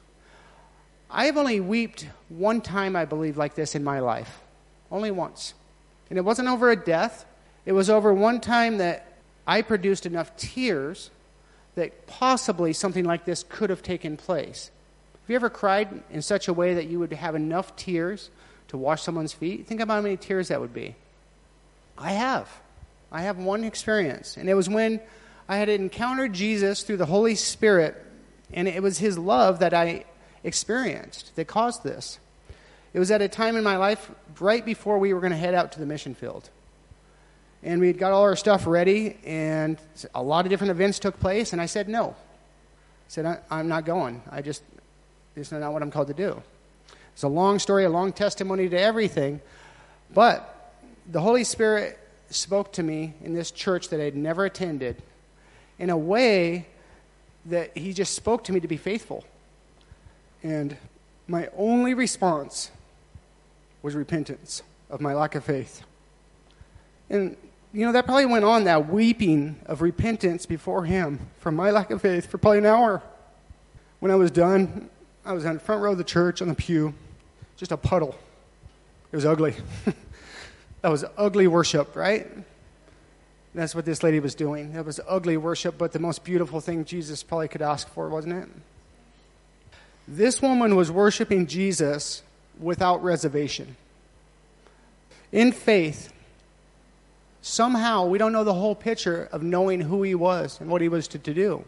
I 1.11 1.27
have 1.27 1.37
only 1.37 1.61
wept 1.61 2.07
one 2.29 2.61
time, 2.61 2.97
I 2.97 3.05
believe, 3.05 3.37
like 3.37 3.55
this 3.55 3.75
in 3.75 3.83
my 3.83 4.01
life. 4.01 4.41
Only 4.91 5.11
once. 5.11 5.55
And 6.11 6.19
it 6.19 6.23
wasn't 6.23 6.49
over 6.49 6.71
a 6.71 6.77
death, 6.77 7.25
it 7.65 7.73
was 7.73 7.89
over 7.89 8.13
one 8.13 8.41
time 8.41 8.79
that 8.79 9.07
I 9.47 9.63
produced 9.63 10.07
enough 10.07 10.37
tears 10.37 11.11
that 11.77 12.07
possibly 12.07 12.73
something 12.73 13.05
like 13.05 13.25
this 13.25 13.45
could 13.49 13.71
have 13.71 13.83
taken 13.83 14.17
place. 14.17 14.71
Have 15.23 15.31
you 15.31 15.37
ever 15.37 15.51
cried 15.51 16.03
in 16.11 16.23
such 16.23 16.49
a 16.49 16.53
way 16.53 16.75
that 16.75 16.87
you 16.87 16.99
would 16.99 17.13
have 17.13 17.35
enough 17.35 17.77
tears 17.77 18.31
to 18.69 18.77
wash 18.77 19.03
someone's 19.03 19.33
feet? 19.33 19.67
Think 19.67 19.81
about 19.81 19.95
how 19.95 20.01
many 20.01 20.17
tears 20.17 20.49
that 20.49 20.61
would 20.61 20.75
be. 20.75 20.97
I 21.97 22.13
have. 22.13 22.49
I 23.13 23.23
have 23.23 23.39
one 23.39 23.65
experience, 23.65 24.37
and 24.37 24.49
it 24.49 24.55
was 24.55 24.69
when 24.69 25.01
I 25.49 25.57
had 25.57 25.69
encountered 25.69 26.33
Jesus 26.33 26.83
through 26.83 26.97
the 26.97 27.07
Holy 27.07 27.35
Spirit, 27.35 28.01
and 28.53 28.69
it 28.69 28.83
was 28.83 28.99
his 28.99 29.19
love 29.19 29.59
that 29.61 29.75
I 29.75 30.05
experienced 30.43 31.35
that 31.37 31.47
caused 31.47 31.83
this. 31.83 32.19
It 32.93 32.99
was 32.99 33.11
at 33.11 33.23
a 33.23 33.29
time 33.29 33.57
in 33.57 33.65
my 33.65 33.77
life 33.77 34.11
right 34.41 34.65
before 34.65 34.99
we 34.99 35.13
were 35.13 35.21
going 35.21 35.33
to 35.33 35.39
head 35.39 35.55
out 35.55 35.73
to 35.73 35.81
the 35.81 35.87
mission 35.87 36.15
field. 36.15 36.51
And 37.63 37.81
we 37.81 37.87
had 37.87 37.99
got 37.99 38.13
all 38.13 38.23
our 38.23 38.37
stuff 38.37 38.67
ready, 38.67 39.19
and 39.25 39.79
a 40.15 40.23
lot 40.23 40.47
of 40.47 40.51
different 40.51 40.71
events 40.71 40.99
took 40.99 41.21
place, 41.21 41.53
and 41.53 41.61
I 41.61 41.67
said 41.67 41.89
no. 41.89 42.11
I 42.11 42.15
said, 43.09 43.43
I'm 43.51 43.69
not 43.69 43.85
going. 43.85 44.23
I 44.31 44.41
just, 44.41 44.63
it's 45.37 45.53
not 45.53 45.73
what 45.73 45.83
I'm 45.83 45.91
called 45.91 46.09
to 46.09 46.15
do. 46.15 46.43
It's 47.13 47.23
a 47.23 47.29
long 47.29 47.59
story, 47.59 47.85
a 47.85 47.91
long 47.91 48.13
testimony 48.13 48.69
to 48.69 48.81
everything, 48.81 49.41
but 50.13 50.73
the 51.11 51.21
Holy 51.21 51.45
Spirit 51.45 51.99
spoke 52.31 52.73
to 52.73 52.83
me 52.83 53.15
in 53.23 53.35
this 53.35 53.51
church 53.51 53.89
that 53.89 54.01
I 54.01 54.05
had 54.05 54.17
never 54.17 54.45
attended 54.45 55.03
in 55.79 55.91
a 55.91 55.97
way 55.97 56.67
that 57.47 57.77
He 57.77 57.93
just 57.93 58.15
spoke 58.15 58.45
to 58.45 58.53
me 58.53 58.61
to 58.61 58.69
be 58.69 58.77
faithful. 58.77 59.25
And 60.43 60.77
my 61.27 61.49
only 61.57 61.95
response 61.95 62.71
was 63.83 63.95
repentance 63.95 64.63
of 64.89 65.01
my 65.01 65.15
lack 65.15 65.35
of 65.35 65.45
faith. 65.45 65.83
And, 67.09 67.37
you 67.73 67.85
know, 67.87 67.93
that 67.93 68.05
probably 68.05 68.27
went 68.27 68.45
on, 68.45 68.65
that 68.65 68.89
weeping 68.89 69.61
of 69.67 69.83
repentance 69.83 70.47
before 70.47 70.85
Him 70.85 71.21
for 71.39 71.51
my 71.51 71.71
lack 71.71 71.91
of 71.91 72.03
faith 72.03 72.27
for 72.27 72.39
probably 72.39 72.59
an 72.59 72.67
hour. 72.67 73.03
When 74.01 74.11
I 74.11 74.17
was 74.17 74.31
done, 74.31 74.89
I 75.25 75.33
was 75.33 75.45
on 75.45 75.55
the 75.55 75.61
front 75.61 75.83
row 75.83 75.93
of 75.93 75.99
the 75.99 76.05
church 76.05 76.41
on 76.41 76.49
the 76.49 76.55
pew, 76.55 76.95
just 77.57 77.73
a 77.73 77.77
puddle. 77.77 78.17
It 79.13 79.17
was 79.17 79.27
ugly. 79.27 79.55
that 80.83 80.89
was 80.89 81.05
ugly 81.17 81.47
worship, 81.47 81.97
right? 81.97 82.27
That's 83.55 83.75
what 83.75 83.85
this 83.85 84.03
lady 84.03 84.21
was 84.21 84.35
doing. 84.35 84.73
That 84.75 84.85
was 84.85 85.01
ugly 85.09 85.37
worship, 85.37 85.77
but 85.77 85.93
the 85.93 85.99
most 85.99 86.23
beautiful 86.23 86.61
thing 86.61 86.85
Jesus 86.85 87.23
probably 87.23 87.49
could 87.49 87.63
ask 87.63 87.89
for, 87.89 88.09
wasn't 88.09 88.45
it? 88.45 88.49
This 90.07 90.41
woman 90.41 90.77
was 90.77 90.91
worshiping 90.91 91.47
Jesus 91.47 92.23
without 92.59 93.03
reservation. 93.03 93.77
In 95.33 95.53
faith, 95.53 96.13
somehow, 97.43 98.07
we 98.07 98.19
don't 98.19 98.33
know 98.33 98.45
the 98.45 98.55
whole 98.55 98.75
picture 98.75 99.29
of 99.33 99.43
knowing 99.43 99.81
who 99.81 100.03
he 100.03 100.15
was 100.15 100.61
and 100.61 100.69
what 100.69 100.83
he 100.83 100.89
was 100.89 101.09
to, 101.09 101.19
to 101.19 101.35
do. 101.35 101.65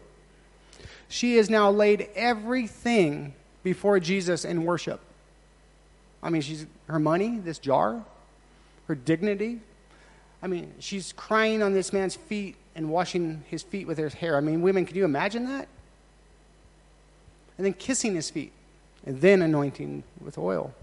She 1.07 1.37
has 1.37 1.49
now 1.49 1.69
laid 1.69 2.09
everything 2.15 3.33
before 3.63 3.99
Jesus 3.99 4.45
in 4.45 4.65
worship. 4.65 4.99
I 6.21 6.29
mean, 6.29 6.41
she's 6.41 6.65
her 6.87 6.99
money, 6.99 7.37
this 7.37 7.59
jar, 7.59 8.03
her 8.87 8.95
dignity. 8.95 9.59
I 10.41 10.47
mean, 10.47 10.73
she's 10.79 11.13
crying 11.13 11.61
on 11.61 11.73
this 11.73 11.93
man's 11.93 12.15
feet 12.15 12.55
and 12.75 12.89
washing 12.89 13.43
his 13.47 13.63
feet 13.63 13.87
with 13.87 13.97
her 13.97 14.09
hair. 14.09 14.35
I 14.35 14.41
mean, 14.41 14.61
women, 14.61 14.85
can 14.85 14.95
you 14.95 15.05
imagine 15.05 15.45
that? 15.45 15.67
And 17.57 17.65
then 17.65 17.73
kissing 17.73 18.15
his 18.15 18.29
feet 18.29 18.51
and 19.05 19.21
then 19.21 19.41
anointing 19.41 20.03
with 20.21 20.37
oil. 20.37 20.73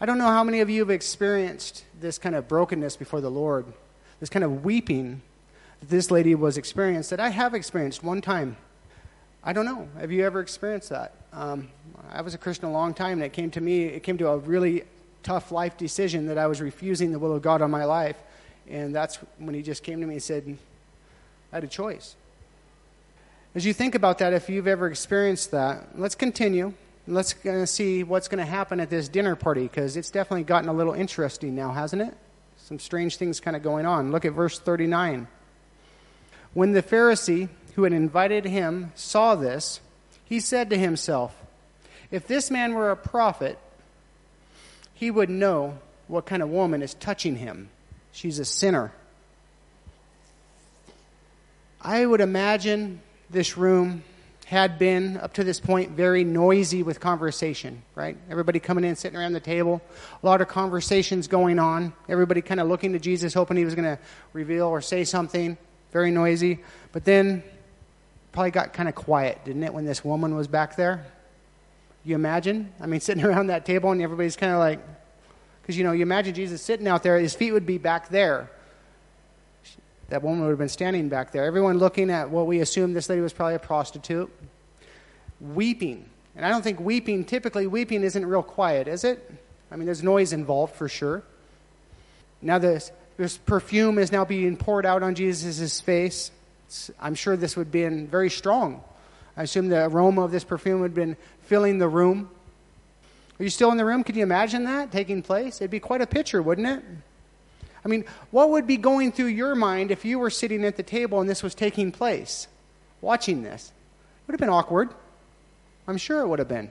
I 0.00 0.06
don't 0.06 0.18
know 0.18 0.26
how 0.26 0.42
many 0.42 0.60
of 0.60 0.68
you 0.68 0.80
have 0.80 0.90
experienced 0.90 1.84
this 2.00 2.18
kind 2.18 2.34
of 2.34 2.48
brokenness 2.48 2.96
before 2.96 3.20
the 3.20 3.30
Lord, 3.30 3.66
this 4.20 4.28
kind 4.28 4.44
of 4.44 4.64
weeping 4.64 5.22
that 5.80 5.88
this 5.88 6.10
lady 6.10 6.34
was 6.34 6.56
experienced, 6.56 7.10
that 7.10 7.20
I 7.20 7.28
have 7.28 7.54
experienced 7.54 8.02
one 8.02 8.20
time. 8.20 8.56
I 9.44 9.52
don't 9.52 9.64
know. 9.64 9.88
Have 9.98 10.10
you 10.12 10.24
ever 10.24 10.40
experienced 10.40 10.90
that? 10.90 11.14
Um, 11.32 11.68
I 12.10 12.22
was 12.22 12.34
a 12.34 12.38
Christian 12.38 12.66
a 12.66 12.72
long 12.72 12.94
time, 12.94 13.14
and 13.14 13.22
it 13.22 13.32
came 13.32 13.50
to 13.52 13.60
me, 13.60 13.84
it 13.84 14.02
came 14.02 14.18
to 14.18 14.28
a 14.28 14.38
really 14.38 14.84
tough 15.22 15.52
life 15.52 15.76
decision 15.76 16.26
that 16.26 16.38
I 16.38 16.46
was 16.46 16.60
refusing 16.60 17.12
the 17.12 17.18
will 17.18 17.34
of 17.34 17.42
God 17.42 17.62
on 17.62 17.70
my 17.70 17.84
life. 17.84 18.16
And 18.68 18.94
that's 18.94 19.16
when 19.38 19.54
he 19.54 19.62
just 19.62 19.82
came 19.82 20.00
to 20.00 20.06
me 20.06 20.14
and 20.14 20.22
said, 20.22 20.56
I 21.52 21.56
had 21.56 21.64
a 21.64 21.68
choice. 21.68 22.16
As 23.54 23.66
you 23.66 23.72
think 23.72 23.94
about 23.94 24.18
that, 24.18 24.32
if 24.32 24.48
you've 24.48 24.66
ever 24.66 24.86
experienced 24.86 25.50
that, 25.50 25.98
let's 25.98 26.14
continue. 26.14 26.72
Let's 27.08 27.34
uh, 27.44 27.66
see 27.66 28.04
what's 28.04 28.28
going 28.28 28.38
to 28.38 28.50
happen 28.50 28.78
at 28.78 28.88
this 28.88 29.08
dinner 29.08 29.34
party 29.34 29.62
because 29.62 29.96
it's 29.96 30.10
definitely 30.10 30.44
gotten 30.44 30.68
a 30.68 30.72
little 30.72 30.92
interesting 30.92 31.54
now, 31.54 31.72
hasn't 31.72 32.02
it? 32.02 32.16
Some 32.58 32.78
strange 32.78 33.16
things 33.16 33.40
kind 33.40 33.56
of 33.56 33.62
going 33.62 33.86
on. 33.86 34.12
Look 34.12 34.24
at 34.24 34.32
verse 34.32 34.58
39. 34.58 35.26
When 36.54 36.72
the 36.72 36.82
Pharisee 36.82 37.48
who 37.74 37.82
had 37.82 37.92
invited 37.92 38.44
him 38.44 38.92
saw 38.94 39.34
this, 39.34 39.80
he 40.24 40.38
said 40.38 40.70
to 40.70 40.78
himself, 40.78 41.34
If 42.10 42.28
this 42.28 42.50
man 42.50 42.74
were 42.74 42.90
a 42.90 42.96
prophet, 42.96 43.58
he 44.94 45.10
would 45.10 45.30
know 45.30 45.78
what 46.06 46.26
kind 46.26 46.42
of 46.42 46.50
woman 46.50 46.82
is 46.82 46.94
touching 46.94 47.36
him. 47.36 47.68
She's 48.12 48.38
a 48.38 48.44
sinner. 48.44 48.92
I 51.80 52.06
would 52.06 52.20
imagine 52.20 53.00
this 53.28 53.56
room 53.56 54.04
had 54.52 54.78
been, 54.78 55.16
up 55.16 55.32
to 55.32 55.44
this 55.44 55.58
point, 55.58 55.92
very 55.92 56.24
noisy 56.24 56.82
with 56.82 57.00
conversation, 57.00 57.82
right? 57.94 58.18
Everybody 58.28 58.60
coming 58.60 58.84
in, 58.84 58.96
sitting 58.96 59.18
around 59.18 59.32
the 59.32 59.40
table, 59.40 59.80
a 60.22 60.26
lot 60.26 60.42
of 60.42 60.48
conversations 60.48 61.26
going 61.26 61.58
on, 61.58 61.94
everybody 62.06 62.42
kind 62.42 62.60
of 62.60 62.68
looking 62.68 62.92
to 62.92 62.98
Jesus, 62.98 63.32
hoping 63.32 63.56
he 63.56 63.64
was 63.64 63.74
going 63.74 63.96
to 63.96 63.98
reveal 64.34 64.66
or 64.66 64.82
say 64.82 65.04
something, 65.04 65.56
very 65.90 66.10
noisy. 66.10 66.58
But 66.92 67.06
then, 67.06 67.42
probably 68.32 68.50
got 68.50 68.74
kind 68.74 68.90
of 68.90 68.94
quiet, 68.94 69.42
didn't 69.46 69.62
it, 69.62 69.72
when 69.72 69.86
this 69.86 70.04
woman 70.04 70.34
was 70.34 70.48
back 70.48 70.76
there? 70.76 71.06
You 72.04 72.14
imagine? 72.14 72.74
I 72.78 72.84
mean, 72.84 73.00
sitting 73.08 73.24
around 73.24 73.46
that 73.46 73.64
table 73.64 73.90
and 73.90 74.02
everybody's 74.02 74.36
kind 74.36 74.52
of 74.52 74.58
like, 74.58 74.80
because, 75.62 75.78
you 75.78 75.84
know, 75.84 75.92
you 75.92 76.02
imagine 76.02 76.34
Jesus 76.34 76.60
sitting 76.60 76.86
out 76.86 77.02
there, 77.02 77.18
his 77.18 77.34
feet 77.34 77.52
would 77.52 77.64
be 77.64 77.78
back 77.78 78.10
there 78.10 78.50
that 80.12 80.22
woman 80.22 80.42
would 80.42 80.50
have 80.50 80.58
been 80.58 80.68
standing 80.68 81.08
back 81.08 81.32
there. 81.32 81.46
Everyone 81.46 81.78
looking 81.78 82.10
at 82.10 82.28
what 82.28 82.46
we 82.46 82.60
assume 82.60 82.92
this 82.92 83.08
lady 83.08 83.22
was 83.22 83.32
probably 83.32 83.54
a 83.54 83.58
prostitute, 83.58 84.30
weeping. 85.40 86.04
And 86.36 86.44
I 86.44 86.50
don't 86.50 86.60
think 86.60 86.80
weeping, 86.80 87.24
typically, 87.24 87.66
weeping 87.66 88.02
isn't 88.02 88.26
real 88.26 88.42
quiet, 88.42 88.88
is 88.88 89.04
it? 89.04 89.26
I 89.70 89.76
mean, 89.76 89.86
there's 89.86 90.02
noise 90.02 90.34
involved 90.34 90.74
for 90.74 90.86
sure. 90.86 91.22
Now, 92.42 92.58
this, 92.58 92.92
this 93.16 93.38
perfume 93.38 93.98
is 93.98 94.12
now 94.12 94.26
being 94.26 94.58
poured 94.58 94.84
out 94.84 95.02
on 95.02 95.14
Jesus' 95.14 95.80
face. 95.80 96.30
It's, 96.66 96.90
I'm 97.00 97.14
sure 97.14 97.34
this 97.34 97.56
would 97.56 97.68
have 97.68 97.72
been 97.72 98.06
very 98.06 98.28
strong. 98.28 98.84
I 99.34 99.44
assume 99.44 99.68
the 99.68 99.86
aroma 99.86 100.24
of 100.24 100.30
this 100.30 100.44
perfume 100.44 100.80
would 100.80 100.90
have 100.90 100.94
been 100.94 101.16
filling 101.44 101.78
the 101.78 101.88
room. 101.88 102.28
Are 103.40 103.44
you 103.44 103.48
still 103.48 103.70
in 103.70 103.78
the 103.78 103.84
room? 103.86 104.04
Can 104.04 104.14
you 104.14 104.24
imagine 104.24 104.64
that 104.64 104.92
taking 104.92 105.22
place? 105.22 105.62
It'd 105.62 105.70
be 105.70 105.80
quite 105.80 106.02
a 106.02 106.06
picture, 106.06 106.42
wouldn't 106.42 106.66
it? 106.66 106.84
I 107.84 107.88
mean, 107.88 108.04
what 108.30 108.50
would 108.50 108.66
be 108.66 108.76
going 108.76 109.12
through 109.12 109.26
your 109.26 109.54
mind 109.54 109.90
if 109.90 110.04
you 110.04 110.18
were 110.18 110.30
sitting 110.30 110.64
at 110.64 110.76
the 110.76 110.82
table 110.82 111.20
and 111.20 111.28
this 111.28 111.42
was 111.42 111.54
taking 111.54 111.90
place, 111.90 112.46
watching 113.00 113.42
this? 113.42 113.68
It 113.68 114.28
would 114.28 114.34
have 114.34 114.40
been 114.40 114.48
awkward. 114.48 114.90
I'm 115.88 115.96
sure 115.96 116.20
it 116.20 116.28
would 116.28 116.38
have 116.38 116.48
been. 116.48 116.70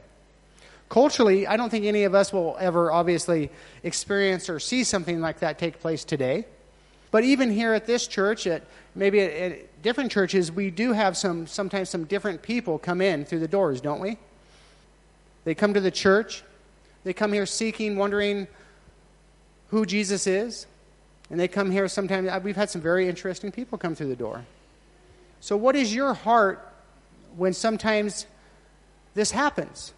Culturally, 0.89 1.47
I 1.47 1.57
don't 1.57 1.69
think 1.69 1.85
any 1.85 2.03
of 2.03 2.15
us 2.15 2.33
will 2.33 2.57
ever 2.59 2.91
obviously 2.91 3.49
experience 3.83 4.49
or 4.49 4.59
see 4.59 4.83
something 4.83 5.21
like 5.21 5.39
that 5.39 5.57
take 5.57 5.79
place 5.79 6.03
today. 6.03 6.45
But 7.11 7.25
even 7.25 7.51
here 7.51 7.73
at 7.73 7.85
this 7.85 8.07
church, 8.07 8.47
at 8.47 8.63
maybe 8.95 9.19
at, 9.19 9.31
at 9.31 9.81
different 9.81 10.11
churches, 10.11 10.51
we 10.51 10.69
do 10.69 10.93
have 10.93 11.17
some 11.17 11.45
sometimes 11.45 11.89
some 11.89 12.05
different 12.05 12.41
people 12.41 12.79
come 12.79 13.01
in 13.01 13.25
through 13.25 13.39
the 13.39 13.47
doors, 13.47 13.81
don't 13.81 13.99
we? 13.99 14.17
They 15.43 15.55
come 15.55 15.73
to 15.73 15.81
the 15.81 15.91
church. 15.91 16.43
They 17.03 17.13
come 17.13 17.33
here 17.33 17.45
seeking, 17.45 17.97
wondering 17.97 18.47
who 19.69 19.85
Jesus 19.85 20.27
is. 20.27 20.67
And 21.31 21.39
they 21.39 21.47
come 21.47 21.71
here 21.71 21.87
sometimes. 21.87 22.29
We've 22.43 22.57
had 22.57 22.69
some 22.69 22.81
very 22.81 23.07
interesting 23.07 23.51
people 23.51 23.77
come 23.77 23.95
through 23.95 24.09
the 24.09 24.17
door. 24.17 24.45
So, 25.39 25.55
what 25.55 25.77
is 25.77 25.95
your 25.95 26.13
heart 26.13 26.67
when 27.37 27.53
sometimes 27.53 28.25
this 29.13 29.31
happens? 29.31 29.93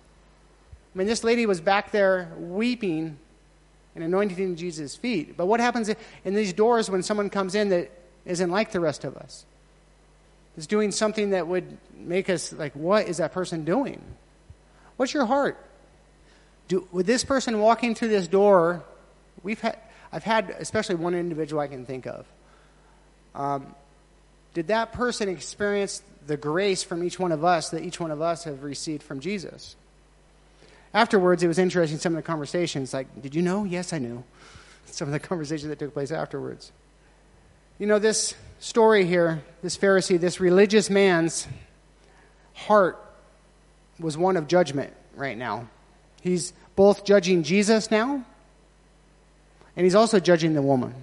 I 0.93 0.97
mean, 0.97 1.07
this 1.07 1.23
lady 1.23 1.47
was 1.47 1.59
back 1.59 1.91
there 1.91 2.31
weeping 2.37 3.17
and 3.95 4.03
anointing 4.03 4.55
Jesus' 4.55 4.95
feet. 4.95 5.35
But 5.35 5.47
what 5.47 5.59
happens 5.59 5.89
in 6.23 6.35
these 6.35 6.53
doors 6.53 6.89
when 6.89 7.01
someone 7.01 7.31
comes 7.31 7.55
in 7.55 7.69
that 7.69 7.91
isn't 8.25 8.51
like 8.51 8.71
the 8.71 8.79
rest 8.79 9.03
of 9.03 9.17
us? 9.17 9.45
Is 10.55 10.67
doing 10.67 10.91
something 10.91 11.31
that 11.31 11.47
would 11.47 11.77
make 11.97 12.29
us 12.29 12.53
like, 12.53 12.73
what 12.73 13.07
is 13.07 13.17
that 13.17 13.33
person 13.33 13.65
doing? 13.65 14.03
What's 14.97 15.15
your 15.15 15.25
heart? 15.25 15.57
Do, 16.67 16.87
with 16.91 17.07
this 17.07 17.23
person 17.23 17.59
walking 17.59 17.95
through 17.95 18.09
this 18.09 18.27
door, 18.27 18.83
we've 19.41 19.59
had 19.59 19.79
I've 20.13 20.23
had 20.23 20.51
especially 20.51 20.95
one 20.95 21.15
individual 21.15 21.59
I 21.59 21.67
can 21.67 21.85
think 21.85 22.05
of. 22.05 22.27
Um, 23.33 23.75
did 24.53 24.67
that 24.67 24.93
person 24.93 25.27
experience 25.27 26.03
the 26.27 26.37
grace 26.37 26.83
from 26.83 27.03
each 27.03 27.19
one 27.19 27.31
of 27.31 27.43
us 27.43 27.71
that 27.71 27.83
each 27.83 27.99
one 27.99 28.11
of 28.11 28.21
us 28.21 28.43
have 28.43 28.61
received 28.61 29.01
from 29.01 29.19
Jesus? 29.19 29.75
Afterwards, 30.93 31.41
it 31.41 31.47
was 31.47 31.57
interesting 31.57 31.97
some 31.97 32.13
of 32.13 32.17
the 32.17 32.27
conversations. 32.27 32.93
Like, 32.93 33.23
did 33.23 33.33
you 33.33 33.41
know? 33.41 33.63
Yes, 33.63 33.91
I 33.91 33.97
knew. 33.97 34.23
Some 34.85 35.07
of 35.07 35.11
the 35.11 35.19
conversations 35.19 35.69
that 35.69 35.79
took 35.79 35.91
place 35.91 36.11
afterwards. 36.11 36.71
You 37.79 37.87
know, 37.87 37.97
this 37.97 38.35
story 38.59 39.07
here, 39.07 39.43
this 39.63 39.75
Pharisee, 39.75 40.19
this 40.19 40.39
religious 40.39 40.91
man's 40.91 41.47
heart 42.53 43.03
was 43.99 44.15
one 44.15 44.37
of 44.37 44.47
judgment 44.47 44.93
right 45.15 45.35
now. 45.35 45.67
He's 46.21 46.53
both 46.75 47.05
judging 47.05 47.41
Jesus 47.41 47.89
now 47.89 48.23
and 49.75 49.83
he's 49.83 49.95
also 49.95 50.19
judging 50.19 50.53
the 50.53 50.61
woman. 50.61 50.93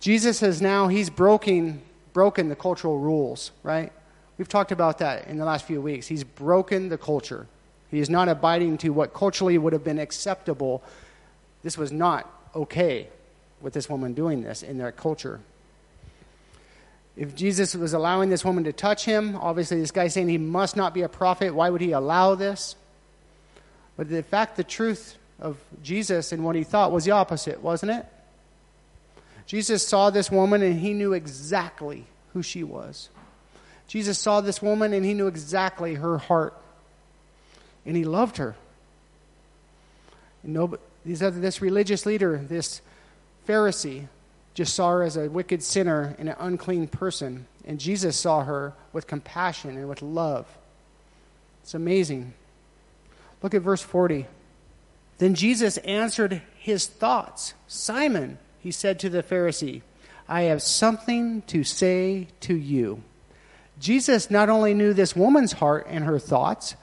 Jesus 0.00 0.40
has 0.40 0.60
now, 0.60 0.88
he's 0.88 1.10
broken, 1.10 1.80
broken 2.12 2.48
the 2.48 2.56
cultural 2.56 2.98
rules, 2.98 3.52
right? 3.62 3.92
We've 4.36 4.48
talked 4.48 4.72
about 4.72 4.98
that 4.98 5.28
in 5.28 5.36
the 5.36 5.44
last 5.44 5.64
few 5.64 5.80
weeks. 5.80 6.06
He's 6.08 6.24
broken 6.24 6.88
the 6.88 6.98
culture. 6.98 7.46
He 7.90 8.00
is 8.00 8.10
not 8.10 8.28
abiding 8.28 8.78
to 8.78 8.90
what 8.90 9.14
culturally 9.14 9.58
would 9.58 9.72
have 9.72 9.84
been 9.84 9.98
acceptable. 9.98 10.82
This 11.62 11.78
was 11.78 11.92
not 11.92 12.28
okay 12.54 13.08
with 13.60 13.74
this 13.74 13.88
woman 13.88 14.14
doing 14.14 14.42
this 14.42 14.62
in 14.62 14.78
their 14.78 14.90
culture. 14.90 15.40
If 17.16 17.36
Jesus 17.36 17.74
was 17.74 17.92
allowing 17.92 18.30
this 18.30 18.44
woman 18.44 18.64
to 18.64 18.72
touch 18.72 19.04
him, 19.04 19.36
obviously 19.36 19.78
this 19.78 19.90
guy's 19.90 20.14
saying 20.14 20.28
he 20.28 20.38
must 20.38 20.76
not 20.76 20.94
be 20.94 21.02
a 21.02 21.08
prophet. 21.08 21.54
Why 21.54 21.68
would 21.68 21.82
he 21.82 21.92
allow 21.92 22.34
this? 22.34 22.74
But 23.96 24.08
the 24.08 24.22
fact, 24.22 24.56
the 24.56 24.64
truth 24.64 25.16
of 25.42 25.58
Jesus 25.82 26.32
and 26.32 26.44
what 26.44 26.56
he 26.56 26.64
thought 26.64 26.92
was 26.92 27.04
the 27.04 27.10
opposite, 27.10 27.60
wasn't 27.60 27.92
it? 27.92 28.06
Jesus 29.44 29.86
saw 29.86 30.08
this 30.08 30.30
woman 30.30 30.62
and 30.62 30.80
he 30.80 30.94
knew 30.94 31.12
exactly 31.12 32.06
who 32.32 32.42
she 32.42 32.62
was. 32.62 33.10
Jesus 33.88 34.18
saw 34.18 34.40
this 34.40 34.62
woman 34.62 34.94
and 34.94 35.04
he 35.04 35.12
knew 35.12 35.26
exactly 35.26 35.96
her 35.96 36.16
heart. 36.16 36.54
And 37.84 37.96
he 37.96 38.04
loved 38.04 38.36
her. 38.36 38.54
And 40.44 40.78
this 41.04 41.60
religious 41.60 42.06
leader, 42.06 42.38
this 42.38 42.80
Pharisee, 43.46 44.06
just 44.54 44.74
saw 44.74 44.92
her 44.92 45.02
as 45.02 45.16
a 45.16 45.28
wicked 45.28 45.62
sinner 45.62 46.14
and 46.18 46.28
an 46.28 46.36
unclean 46.38 46.86
person. 46.86 47.46
And 47.66 47.80
Jesus 47.80 48.16
saw 48.16 48.44
her 48.44 48.74
with 48.92 49.08
compassion 49.08 49.76
and 49.76 49.88
with 49.88 50.00
love. 50.00 50.46
It's 51.62 51.74
amazing. 51.74 52.34
Look 53.42 53.54
at 53.54 53.62
verse 53.62 53.82
40. 53.82 54.26
Then 55.22 55.36
Jesus 55.36 55.76
answered 55.76 56.42
his 56.58 56.88
thoughts. 56.88 57.54
Simon, 57.68 58.38
he 58.58 58.72
said 58.72 58.98
to 58.98 59.08
the 59.08 59.22
Pharisee, 59.22 59.82
I 60.28 60.42
have 60.42 60.60
something 60.60 61.42
to 61.42 61.62
say 61.62 62.26
to 62.40 62.56
you. 62.56 63.04
Jesus 63.78 64.32
not 64.32 64.48
only 64.48 64.74
knew 64.74 64.92
this 64.92 65.14
woman's 65.14 65.52
heart 65.52 65.86
and 65.88 66.02
her 66.06 66.18
thoughts, 66.18 66.74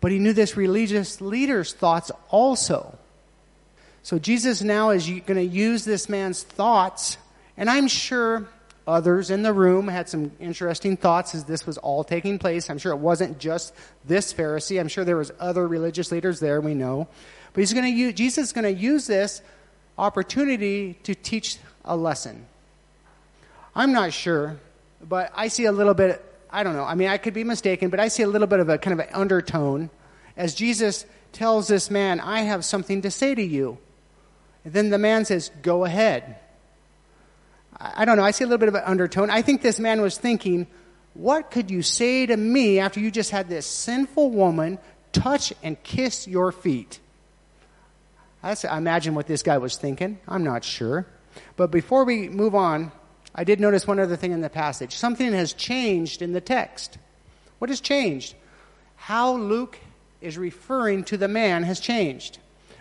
but 0.00 0.12
he 0.12 0.18
knew 0.18 0.32
this 0.32 0.56
religious 0.56 1.20
leader's 1.20 1.74
thoughts 1.74 2.10
also. 2.30 2.96
So 4.02 4.18
Jesus 4.18 4.62
now 4.62 4.88
is 4.88 5.06
going 5.06 5.34
to 5.34 5.42
use 5.42 5.84
this 5.84 6.08
man's 6.08 6.42
thoughts, 6.42 7.18
and 7.58 7.68
I'm 7.68 7.86
sure 7.86 8.48
others 8.86 9.30
in 9.30 9.42
the 9.42 9.52
room 9.52 9.88
had 9.88 10.08
some 10.08 10.32
interesting 10.38 10.96
thoughts 10.96 11.34
as 11.34 11.44
this 11.44 11.66
was 11.66 11.78
all 11.78 12.04
taking 12.04 12.38
place. 12.38 12.70
I'm 12.70 12.78
sure 12.78 12.92
it 12.92 12.98
wasn't 12.98 13.38
just 13.38 13.74
this 14.04 14.32
Pharisee. 14.32 14.78
I'm 14.78 14.88
sure 14.88 15.04
there 15.04 15.16
was 15.16 15.32
other 15.40 15.66
religious 15.66 16.12
leaders 16.12 16.40
there, 16.40 16.60
we 16.60 16.74
know. 16.74 17.08
But 17.52 17.60
he's 17.60 17.72
going 17.72 17.84
to 17.84 17.90
use, 17.90 18.14
Jesus 18.14 18.48
is 18.48 18.52
going 18.52 18.64
to 18.64 18.80
use 18.80 19.06
this 19.06 19.42
opportunity 19.98 20.94
to 21.04 21.14
teach 21.14 21.58
a 21.84 21.96
lesson. 21.96 22.46
I'm 23.74 23.92
not 23.92 24.12
sure, 24.12 24.56
but 25.06 25.32
I 25.34 25.48
see 25.48 25.64
a 25.64 25.72
little 25.72 25.94
bit, 25.94 26.24
I 26.50 26.62
don't 26.62 26.74
know. 26.74 26.84
I 26.84 26.94
mean, 26.94 27.08
I 27.08 27.18
could 27.18 27.34
be 27.34 27.44
mistaken, 27.44 27.90
but 27.90 28.00
I 28.00 28.08
see 28.08 28.22
a 28.22 28.28
little 28.28 28.46
bit 28.46 28.60
of 28.60 28.68
a 28.68 28.78
kind 28.78 28.98
of 28.98 29.06
an 29.06 29.12
undertone 29.14 29.90
as 30.36 30.54
Jesus 30.54 31.06
tells 31.32 31.68
this 31.68 31.90
man, 31.90 32.20
I 32.20 32.42
have 32.42 32.64
something 32.64 33.02
to 33.02 33.10
say 33.10 33.34
to 33.34 33.42
you. 33.42 33.78
And 34.64 34.72
then 34.72 34.90
the 34.90 34.98
man 34.98 35.24
says, 35.24 35.50
Go 35.62 35.84
ahead. 35.84 36.36
I 37.78 38.04
don't 38.04 38.16
know. 38.16 38.24
I 38.24 38.30
see 38.30 38.44
a 38.44 38.46
little 38.46 38.58
bit 38.58 38.68
of 38.68 38.74
an 38.74 38.84
undertone. 38.84 39.30
I 39.30 39.42
think 39.42 39.62
this 39.62 39.78
man 39.78 40.00
was 40.00 40.16
thinking, 40.16 40.66
what 41.14 41.50
could 41.50 41.70
you 41.70 41.82
say 41.82 42.26
to 42.26 42.36
me 42.36 42.78
after 42.78 43.00
you 43.00 43.10
just 43.10 43.30
had 43.30 43.48
this 43.48 43.66
sinful 43.66 44.30
woman 44.30 44.78
touch 45.12 45.52
and 45.62 45.82
kiss 45.82 46.26
your 46.26 46.52
feet? 46.52 47.00
That's, 48.42 48.64
I 48.64 48.78
imagine 48.78 49.14
what 49.14 49.26
this 49.26 49.42
guy 49.42 49.58
was 49.58 49.76
thinking. 49.76 50.18
I'm 50.28 50.44
not 50.44 50.64
sure. 50.64 51.06
But 51.56 51.70
before 51.70 52.04
we 52.04 52.28
move 52.28 52.54
on, 52.54 52.92
I 53.34 53.44
did 53.44 53.60
notice 53.60 53.86
one 53.86 53.98
other 53.98 54.16
thing 54.16 54.32
in 54.32 54.40
the 54.40 54.48
passage. 54.48 54.94
Something 54.94 55.32
has 55.32 55.52
changed 55.52 56.22
in 56.22 56.32
the 56.32 56.40
text. 56.40 56.98
What 57.58 57.70
has 57.70 57.80
changed? 57.80 58.34
How 58.96 59.34
Luke 59.34 59.78
is 60.20 60.38
referring 60.38 61.04
to 61.04 61.16
the 61.16 61.28
man 61.28 61.62
has 61.64 61.80
changed. 61.80 62.38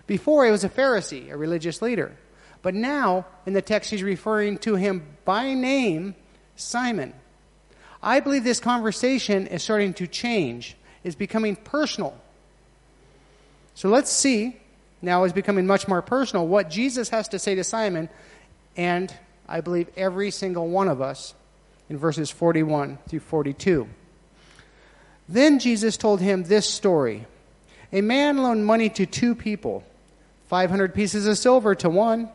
Before, 0.07 0.45
he 0.45 0.51
was 0.51 0.63
a 0.63 0.69
Pharisee, 0.69 1.31
a 1.31 1.37
religious 1.37 1.81
leader. 1.81 2.15
But 2.65 2.73
now, 2.73 3.27
in 3.45 3.53
the 3.53 3.61
text, 3.61 3.91
he's 3.91 4.01
referring 4.01 4.57
to 4.57 4.73
him 4.73 5.05
by 5.23 5.53
name, 5.53 6.15
Simon. 6.55 7.13
I 8.01 8.21
believe 8.21 8.43
this 8.43 8.59
conversation 8.59 9.45
is 9.45 9.61
starting 9.61 9.93
to 9.93 10.07
change, 10.07 10.75
is 11.03 11.13
becoming 11.13 11.57
personal. 11.57 12.19
So 13.75 13.89
let's 13.89 14.09
see, 14.09 14.57
now 14.99 15.25
it's 15.25 15.31
becoming 15.31 15.67
much 15.67 15.87
more 15.87 16.01
personal, 16.01 16.47
what 16.47 16.71
Jesus 16.71 17.09
has 17.09 17.27
to 17.27 17.37
say 17.37 17.53
to 17.53 17.63
Simon, 17.63 18.09
and 18.75 19.15
I 19.47 19.61
believe 19.61 19.87
every 19.95 20.31
single 20.31 20.67
one 20.67 20.87
of 20.87 21.01
us 21.01 21.35
in 21.87 21.99
verses 21.99 22.31
41 22.31 22.97
through 23.07 23.19
42. 23.19 23.87
Then 25.29 25.59
Jesus 25.59 25.97
told 25.97 26.19
him 26.19 26.45
this 26.45 26.67
story 26.67 27.27
A 27.93 28.01
man 28.01 28.39
loaned 28.39 28.65
money 28.65 28.89
to 28.89 29.05
two 29.05 29.35
people 29.35 29.83
500 30.47 30.95
pieces 30.95 31.27
of 31.27 31.37
silver 31.37 31.75
to 31.75 31.91
one, 31.91 32.31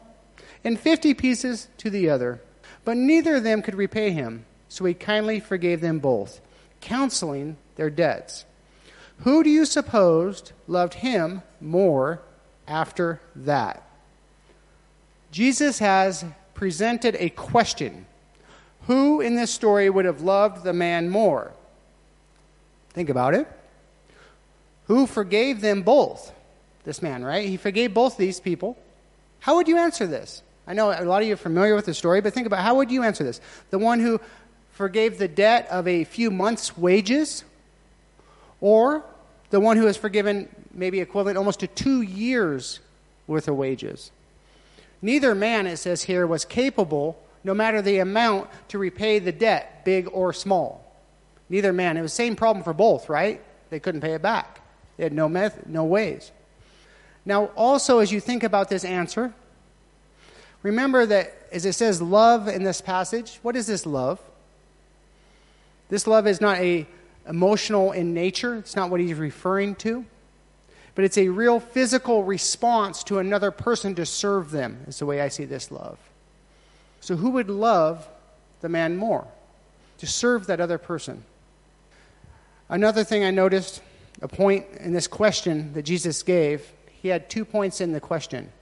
and 0.65 0.79
50 0.79 1.15
pieces 1.15 1.69
to 1.79 1.91
the 1.91 2.09
other. 2.11 2.41
But 2.85 2.97
neither 2.97 3.37
of 3.37 3.45
them 3.45 3.63
could 3.63 3.75
repay 3.75 4.11
him, 4.11 4.45
so 4.69 4.85
he 4.85 4.95
kindly 4.95 5.41
forgave 5.41 5.81
them 5.81 5.99
both, 5.99 6.41
counseling 6.81 7.57
their 7.77 7.91
debts. 7.91 8.45
Who 9.21 9.45
do 9.45 9.51
you 9.51 9.67
suppose 9.67 10.53
loved 10.67 10.95
him 10.95 11.43
more 11.61 12.23
after 12.67 13.21
that? 13.37 13.83
Jesus 15.31 15.79
has 15.79 16.25
presented 16.55 17.17
a 17.19 17.31
question. 17.31 18.07
Who 18.87 19.21
in 19.21 19.37
this 19.37 19.51
story 19.51 19.91
would 19.91 20.05
have 20.05 20.23
loved 20.23 20.65
the 20.65 20.73
man 20.73 21.11
more? 21.11 21.53
Think 22.91 23.09
about 23.09 23.35
it. 23.35 23.47
Who 24.87 25.07
forgave 25.07 25.61
them 25.61 25.83
both? 25.83 26.33
This 26.85 27.03
man, 27.03 27.23
right? 27.23 27.49
He 27.49 27.57
forgave 27.57 27.95
both 27.95 28.17
these 28.17 28.41
people. 28.41 28.77
How 29.41 29.57
would 29.57 29.69
you 29.69 29.77
answer 29.77 30.07
this? 30.07 30.43
I 30.71 30.73
know 30.73 30.93
a 30.93 31.03
lot 31.03 31.21
of 31.21 31.27
you 31.27 31.35
are 31.35 31.37
familiar 31.37 31.75
with 31.75 31.87
the 31.87 31.95
story, 31.95 32.21
but 32.21 32.33
think 32.33 32.47
about 32.47 32.61
how 32.61 32.77
would 32.77 32.93
you 32.93 33.03
answer 33.03 33.25
this? 33.25 33.41
The 33.71 33.79
one 33.81 33.99
who 33.99 34.21
forgave 34.71 35.19
the 35.19 35.27
debt 35.27 35.67
of 35.69 35.89
a 35.89 36.05
few 36.05 36.31
months' 36.31 36.79
wages, 36.79 37.43
or 38.61 39.03
the 39.51 39.59
one 39.59 39.79
who 39.79 39.87
has 39.87 39.97
forgiven 39.97 40.49
maybe 40.73 41.01
equivalent 41.01 41.37
almost 41.37 41.59
to 41.61 41.67
two 41.67 42.03
years 42.03 42.79
worth 43.27 43.49
of 43.49 43.57
wages? 43.57 44.13
Neither 45.03 45.35
man, 45.35 45.67
it 45.67 45.79
says 45.79 46.03
here, 46.03 46.25
was 46.25 46.45
capable, 46.45 47.21
no 47.43 47.53
matter 47.53 47.83
the 47.83 47.99
amount, 47.99 48.49
to 48.69 48.79
repay 48.79 49.19
the 49.19 49.33
debt, 49.33 49.85
big 49.85 50.09
or 50.13 50.33
small. 50.33 50.87
Neither 51.49 51.73
man. 51.73 51.97
It 51.97 52.03
was 52.03 52.13
the 52.13 52.17
same 52.17 52.37
problem 52.37 52.63
for 52.63 52.73
both, 52.73 53.09
right? 53.09 53.41
They 53.71 53.81
couldn't 53.81 54.03
pay 54.03 54.15
it 54.15 54.23
back. 54.23 54.61
They 54.99 55.03
had 55.03 55.13
no 55.13 55.29
method, 55.29 55.67
no 55.67 55.83
ways. 55.83 56.31
Now, 57.25 57.47
also, 57.57 57.99
as 57.99 58.13
you 58.13 58.21
think 58.21 58.45
about 58.45 58.69
this 58.69 58.85
answer, 58.85 59.35
remember 60.63 61.07
that 61.07 61.35
as 61.53 61.65
it 61.65 61.73
says 61.73 62.01
love 62.01 62.49
in 62.49 62.63
this 62.63 62.81
passage, 62.81 63.39
what 63.43 63.57
is 63.57 63.67
this 63.67 63.87
love? 63.87 64.21
This 65.89 66.07
love 66.07 66.27
is 66.27 66.41
not 66.41 66.59
a 66.59 66.87
emotional 67.29 67.93
in 67.93 68.15
nature. 68.15 68.57
It's 68.57 68.77
not 68.77 68.91
what 68.91 69.01
he's 69.01 69.15
referring 69.15 69.75
to 69.77 70.05
but 70.95 71.05
it's 71.05 71.19
a 71.19 71.29
real 71.29 71.61
physical 71.61 72.25
response 72.25 73.05
to 73.05 73.19
another 73.19 73.51
person 73.51 73.95
to 73.95 74.07
serve 74.07 74.51
them, 74.51 74.85
is 74.87 74.99
the 74.99 75.07
way 75.07 75.21
I 75.21 75.29
see 75.29 75.45
this 75.45 75.71
love. 75.71 75.99
So, 77.01 77.17
who 77.17 77.31
would 77.31 77.49
love 77.49 78.09
the 78.61 78.69
man 78.69 78.97
more? 78.97 79.27
To 79.99 80.07
serve 80.07 80.47
that 80.49 80.61
other 80.61 80.79
person. 80.79 81.25
Another 82.69 83.05
thing 83.05 83.25
I 83.25 83.31
noticed, 83.31 83.83
a 84.21 84.29
point 84.29 84.67
in 84.79 84.93
this 84.93 85.07
question 85.07 85.73
that 85.73 85.83
Jesus 85.83 86.23
gave, 86.23 86.71
he 86.91 87.09
had 87.09 87.31
two 87.31 87.45
points 87.45 87.81
in 87.81 87.93
the 87.93 88.01
question. 88.01 88.53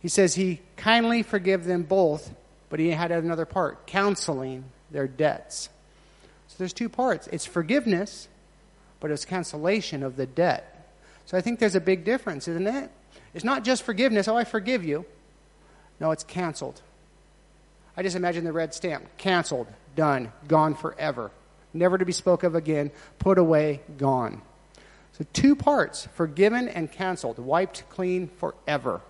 He 0.00 0.08
says 0.08 0.34
he 0.34 0.60
kindly 0.76 1.22
forgive 1.22 1.64
them 1.64 1.82
both, 1.82 2.32
but 2.68 2.80
he 2.80 2.90
had 2.90 3.12
another 3.12 3.44
part, 3.44 3.86
counseling 3.86 4.64
their 4.90 5.06
debts. 5.06 5.68
So 6.48 6.54
there's 6.58 6.72
two 6.72 6.88
parts. 6.88 7.28
It's 7.28 7.46
forgiveness, 7.46 8.28
but 8.98 9.10
it's 9.10 9.24
cancellation 9.24 10.02
of 10.02 10.16
the 10.16 10.26
debt. 10.26 10.92
So 11.26 11.36
I 11.36 11.40
think 11.42 11.60
there's 11.60 11.74
a 11.74 11.80
big 11.80 12.04
difference, 12.04 12.48
isn't 12.48 12.66
it? 12.66 12.90
It's 13.34 13.44
not 13.44 13.62
just 13.62 13.82
forgiveness, 13.82 14.26
oh, 14.26 14.36
I 14.36 14.44
forgive 14.44 14.84
you. 14.84 15.04
No, 16.00 16.10
it's 16.10 16.24
canceled. 16.24 16.80
I 17.96 18.02
just 18.02 18.16
imagine 18.16 18.44
the 18.44 18.52
red 18.52 18.72
stamp 18.74 19.04
canceled, 19.18 19.66
done, 19.94 20.32
gone 20.48 20.74
forever, 20.74 21.30
never 21.74 21.98
to 21.98 22.04
be 22.04 22.12
spoke 22.12 22.42
of 22.42 22.54
again, 22.54 22.90
put 23.18 23.38
away, 23.38 23.82
gone. 23.98 24.42
So, 25.12 25.26
two 25.32 25.54
parts 25.54 26.08
forgiven 26.14 26.68
and 26.68 26.90
canceled, 26.90 27.38
wiped 27.38 27.88
clean 27.90 28.28
forever. 28.38 29.02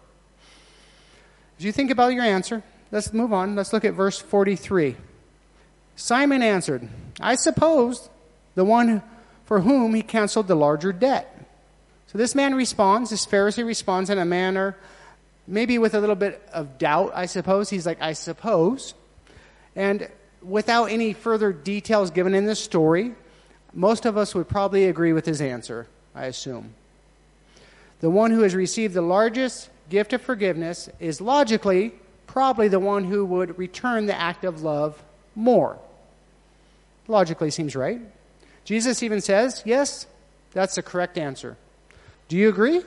As 1.61 1.65
you 1.65 1.73
think 1.73 1.91
about 1.91 2.15
your 2.15 2.25
answer, 2.25 2.63
let's 2.91 3.13
move 3.13 3.35
on. 3.35 3.55
Let's 3.55 3.75
look 3.75 3.85
at 3.85 3.93
verse 3.93 4.19
43. 4.19 4.97
Simon 5.95 6.43
answered, 6.43 6.89
I 7.21 7.35
suppose 7.35 8.09
the 8.55 8.65
one 8.65 9.03
for 9.45 9.61
whom 9.61 9.93
he 9.93 10.01
canceled 10.01 10.49
the 10.49 10.55
larger 10.55 10.91
debt. 10.91 11.39
So 12.07 12.17
this 12.17 12.35
man 12.35 12.55
responds, 12.55 13.11
this 13.11 13.27
Pharisee 13.27 13.67
responds 13.67 14.09
in 14.09 14.17
a 14.17 14.25
manner, 14.25 14.75
maybe 15.47 15.77
with 15.77 15.93
a 15.93 16.01
little 16.01 16.17
bit 16.17 16.41
of 16.51 16.79
doubt, 16.79 17.13
I 17.15 17.27
suppose. 17.27 17.69
He's 17.69 17.85
like, 17.85 18.01
I 18.01 18.15
suppose. 18.15 18.95
And 19.77 20.09
without 20.41 20.87
any 20.87 21.13
further 21.13 21.53
details 21.53 22.11
given 22.11 22.33
in 22.33 22.47
this 22.47 22.65
story, 22.65 23.15
most 23.75 24.07
of 24.07 24.17
us 24.17 24.35
would 24.35 24.49
probably 24.49 24.87
agree 24.87 25.13
with 25.13 25.27
his 25.27 25.43
answer, 25.43 25.89
I 26.15 26.25
assume. 26.25 26.73
The 28.01 28.09
one 28.09 28.31
who 28.31 28.45
has 28.45 28.55
received 28.55 28.95
the 28.95 29.03
largest 29.03 29.69
gift 29.91 30.13
of 30.13 30.23
forgiveness 30.23 30.89
is 30.99 31.21
logically 31.21 31.93
probably 32.27 32.69
the 32.69 32.81
one 32.81 33.05
who 33.05 33.25
would 33.25 33.59
return 33.59 34.07
the 34.07 34.19
act 34.19 34.45
of 34.45 34.63
love 34.63 35.03
more. 35.35 35.79
Logically 37.09 37.51
seems 37.51 37.77
right. 37.77 38.01
Jesus 38.65 39.03
even 39.03 39.21
says, 39.21 39.63
yes, 39.67 40.07
that's 40.53 40.77
the 40.77 40.83
correct 40.83 41.19
answer. 41.19 41.57
Do 42.29 42.37
you 42.37 42.49
agree? 42.49 42.83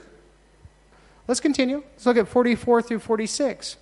Let's 1.28 1.42
continue. 1.42 1.84
Let's 1.94 2.06
look 2.06 2.18
at 2.18 2.28
44 2.28 2.82
through 2.82 3.00
46. 3.00 3.78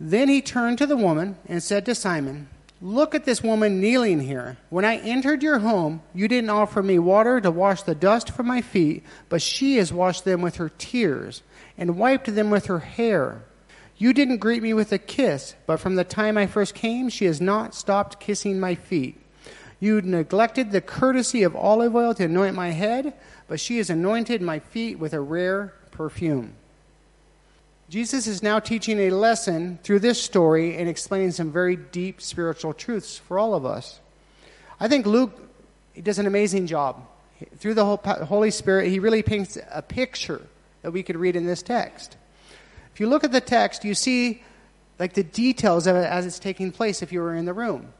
Then 0.00 0.28
he 0.28 0.42
turned 0.42 0.78
to 0.78 0.86
the 0.86 0.96
woman 0.96 1.36
and 1.46 1.62
said 1.62 1.86
to 1.86 1.94
Simon, 1.94 2.48
Look 2.80 3.12
at 3.12 3.24
this 3.24 3.42
woman 3.42 3.80
kneeling 3.80 4.20
here. 4.20 4.56
When 4.70 4.84
I 4.84 4.98
entered 4.98 5.42
your 5.42 5.58
home, 5.58 6.00
you 6.14 6.28
didn't 6.28 6.50
offer 6.50 6.80
me 6.80 7.00
water 7.00 7.40
to 7.40 7.50
wash 7.50 7.82
the 7.82 7.94
dust 7.94 8.30
from 8.30 8.46
my 8.46 8.60
feet, 8.60 9.02
but 9.28 9.42
she 9.42 9.78
has 9.78 9.92
washed 9.92 10.24
them 10.24 10.42
with 10.42 10.56
her 10.56 10.68
tears 10.68 11.42
and 11.78 11.96
wiped 11.96 12.34
them 12.34 12.50
with 12.50 12.66
her 12.66 12.80
hair. 12.80 13.42
You 13.96 14.12
didn't 14.12 14.38
greet 14.38 14.62
me 14.62 14.74
with 14.74 14.92
a 14.92 14.98
kiss, 14.98 15.54
but 15.66 15.78
from 15.78 15.94
the 15.94 16.04
time 16.04 16.36
I 16.36 16.46
first 16.46 16.74
came, 16.74 17.08
she 17.08 17.24
has 17.24 17.40
not 17.40 17.74
stopped 17.74 18.20
kissing 18.20 18.60
my 18.60 18.74
feet. 18.74 19.18
You 19.80 20.02
neglected 20.02 20.72
the 20.72 20.80
courtesy 20.80 21.44
of 21.44 21.56
olive 21.56 21.94
oil 21.94 22.12
to 22.14 22.24
anoint 22.24 22.54
my 22.54 22.70
head 22.70 23.14
but 23.48 23.58
she 23.58 23.78
has 23.78 23.90
anointed 23.90 24.40
my 24.42 24.60
feet 24.60 24.98
with 24.98 25.14
a 25.14 25.20
rare 25.20 25.72
perfume. 25.90 26.52
Jesus 27.88 28.26
is 28.26 28.42
now 28.42 28.58
teaching 28.58 29.00
a 29.00 29.10
lesson 29.10 29.78
through 29.82 30.00
this 30.00 30.22
story 30.22 30.76
and 30.76 30.88
explaining 30.88 31.32
some 31.32 31.50
very 31.50 31.74
deep 31.74 32.20
spiritual 32.20 32.74
truths 32.74 33.16
for 33.16 33.38
all 33.38 33.54
of 33.54 33.64
us. 33.64 33.98
I 34.78 34.88
think 34.88 35.06
Luke 35.06 35.40
does 36.00 36.18
an 36.18 36.26
amazing 36.26 36.66
job. 36.66 37.02
Through 37.56 37.74
the 37.74 37.86
Holy 37.86 38.50
Spirit, 38.50 38.90
he 38.90 38.98
really 38.98 39.22
paints 39.22 39.56
a 39.70 39.80
picture 39.80 40.42
that 40.82 40.92
we 40.92 41.02
could 41.02 41.16
read 41.16 41.36
in 41.36 41.46
this 41.46 41.62
text. 41.62 42.16
If 42.92 43.00
you 43.00 43.08
look 43.08 43.24
at 43.24 43.32
the 43.32 43.40
text, 43.40 43.84
you 43.84 43.94
see 43.94 44.42
like 44.98 45.12
the 45.12 45.22
details 45.22 45.86
of 45.86 45.96
it 45.96 46.04
as 46.04 46.26
it's 46.26 46.38
taking 46.38 46.72
place 46.72 47.02
if 47.02 47.12
you 47.12 47.20
were 47.20 47.34
in 47.34 47.44
the 47.44 47.52
room. 47.52 47.92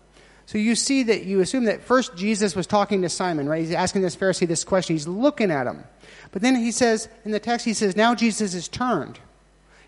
So 0.47 0.57
you 0.57 0.75
see 0.75 1.03
that 1.05 1.25
you 1.25 1.41
assume 1.41 1.64
that 1.64 1.83
first 1.83 2.17
Jesus 2.17 2.57
was 2.57 2.67
talking 2.67 3.03
to 3.03 3.09
Simon, 3.09 3.49
right? 3.49 3.61
He's 3.61 3.75
asking 3.75 4.03
this 4.03 4.17
Pharisee 4.17 4.49
this 4.49 4.64
question. 4.64 4.97
He's 4.97 5.07
looking 5.07 5.51
at 5.51 5.67
him. 5.67 5.85
But 6.33 6.43
then 6.43 6.57
he 6.57 6.73
says, 6.73 7.09
in 7.25 7.33
the 7.33 7.41
text, 7.41 7.67
he 7.67 7.75
says, 7.75 7.97
now 7.97 8.14
Jesus 8.14 8.55
is 8.55 8.67
turned. 8.67 9.19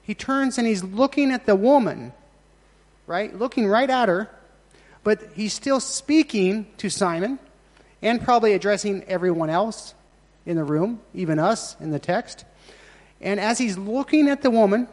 He 0.02 0.14
turns 0.14 0.58
and 0.58 0.66
he's 0.66 0.84
looking 0.84 1.32
at 1.32 1.46
the 1.46 1.56
woman, 1.56 2.12
right? 3.06 3.34
Looking 3.34 3.66
right 3.66 3.88
at 3.88 4.08
her. 4.08 4.28
But 5.02 5.30
he's 5.34 5.54
still 5.54 5.80
speaking 5.80 6.66
to 6.76 6.90
Simon 6.90 7.38
and 8.02 8.22
probably 8.22 8.52
addressing 8.52 9.04
everyone 9.04 9.50
else 9.50 9.94
in 10.44 10.56
the 10.56 10.64
room, 10.64 11.00
even 11.14 11.38
us 11.38 11.74
in 11.80 11.90
the 11.90 11.98
text. 11.98 12.44
And 13.20 13.38
as 13.38 13.58
he's 13.58 13.76
looking 13.76 14.28
at 14.28 14.42
the 14.42 14.50
woman, 14.50 14.88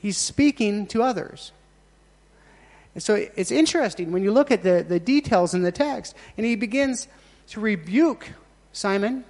he's 0.00 0.16
speaking 0.16 0.86
to 0.88 1.02
others. 1.02 1.52
So 2.98 3.14
it's 3.14 3.52
interesting 3.52 4.10
when 4.10 4.24
you 4.24 4.32
look 4.32 4.50
at 4.50 4.62
the, 4.62 4.84
the 4.86 4.98
details 4.98 5.54
in 5.54 5.62
the 5.62 5.70
text. 5.70 6.16
And 6.36 6.44
he 6.44 6.56
begins 6.56 7.06
to 7.48 7.60
rebuke 7.60 8.30
Simon 8.72 9.24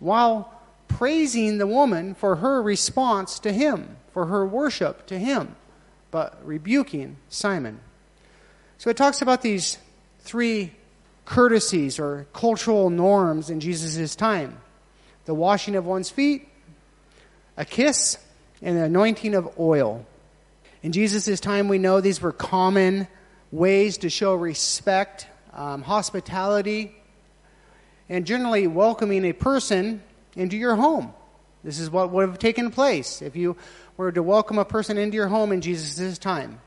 while 0.00 0.52
praising 0.88 1.58
the 1.58 1.66
woman 1.66 2.14
for 2.14 2.36
her 2.36 2.60
response 2.60 3.38
to 3.40 3.52
him, 3.52 3.96
for 4.12 4.26
her 4.26 4.44
worship 4.44 5.06
to 5.06 5.18
him, 5.18 5.54
but 6.10 6.38
rebuking 6.44 7.16
Simon. 7.28 7.80
So 8.78 8.90
it 8.90 8.96
talks 8.96 9.22
about 9.22 9.42
these 9.42 9.78
three 10.20 10.72
courtesies 11.24 11.98
or 11.98 12.26
cultural 12.32 12.90
norms 12.90 13.50
in 13.50 13.60
Jesus' 13.60 14.16
time 14.16 14.58
the 15.26 15.34
washing 15.34 15.76
of 15.76 15.84
one's 15.84 16.08
feet, 16.08 16.48
a 17.56 17.64
kiss, 17.64 18.16
and 18.62 18.76
the 18.76 18.84
anointing 18.84 19.34
of 19.34 19.58
oil. 19.58 20.06
In 20.82 20.92
Jesus' 20.92 21.40
time, 21.40 21.68
we 21.68 21.78
know 21.78 22.00
these 22.00 22.20
were 22.20 22.32
common 22.32 23.08
ways 23.52 23.98
to 23.98 24.10
show 24.10 24.34
respect, 24.34 25.26
um, 25.52 25.82
hospitality, 25.82 26.94
and 28.08 28.24
generally 28.24 28.66
welcoming 28.66 29.24
a 29.24 29.32
person 29.32 30.02
into 30.36 30.56
your 30.56 30.76
home. 30.76 31.12
This 31.64 31.80
is 31.80 31.90
what 31.90 32.10
would 32.10 32.28
have 32.28 32.38
taken 32.38 32.70
place 32.70 33.20
if 33.20 33.34
you 33.34 33.56
were 33.96 34.12
to 34.12 34.22
welcome 34.22 34.58
a 34.58 34.64
person 34.64 34.98
into 34.98 35.16
your 35.16 35.26
home 35.26 35.50
in 35.50 35.60
Jesus' 35.60 36.18
time, 36.18 36.60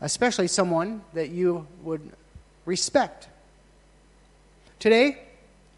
especially 0.00 0.48
someone 0.48 1.02
that 1.12 1.28
you 1.28 1.66
would 1.82 2.00
respect. 2.64 3.28
Today, 4.78 5.18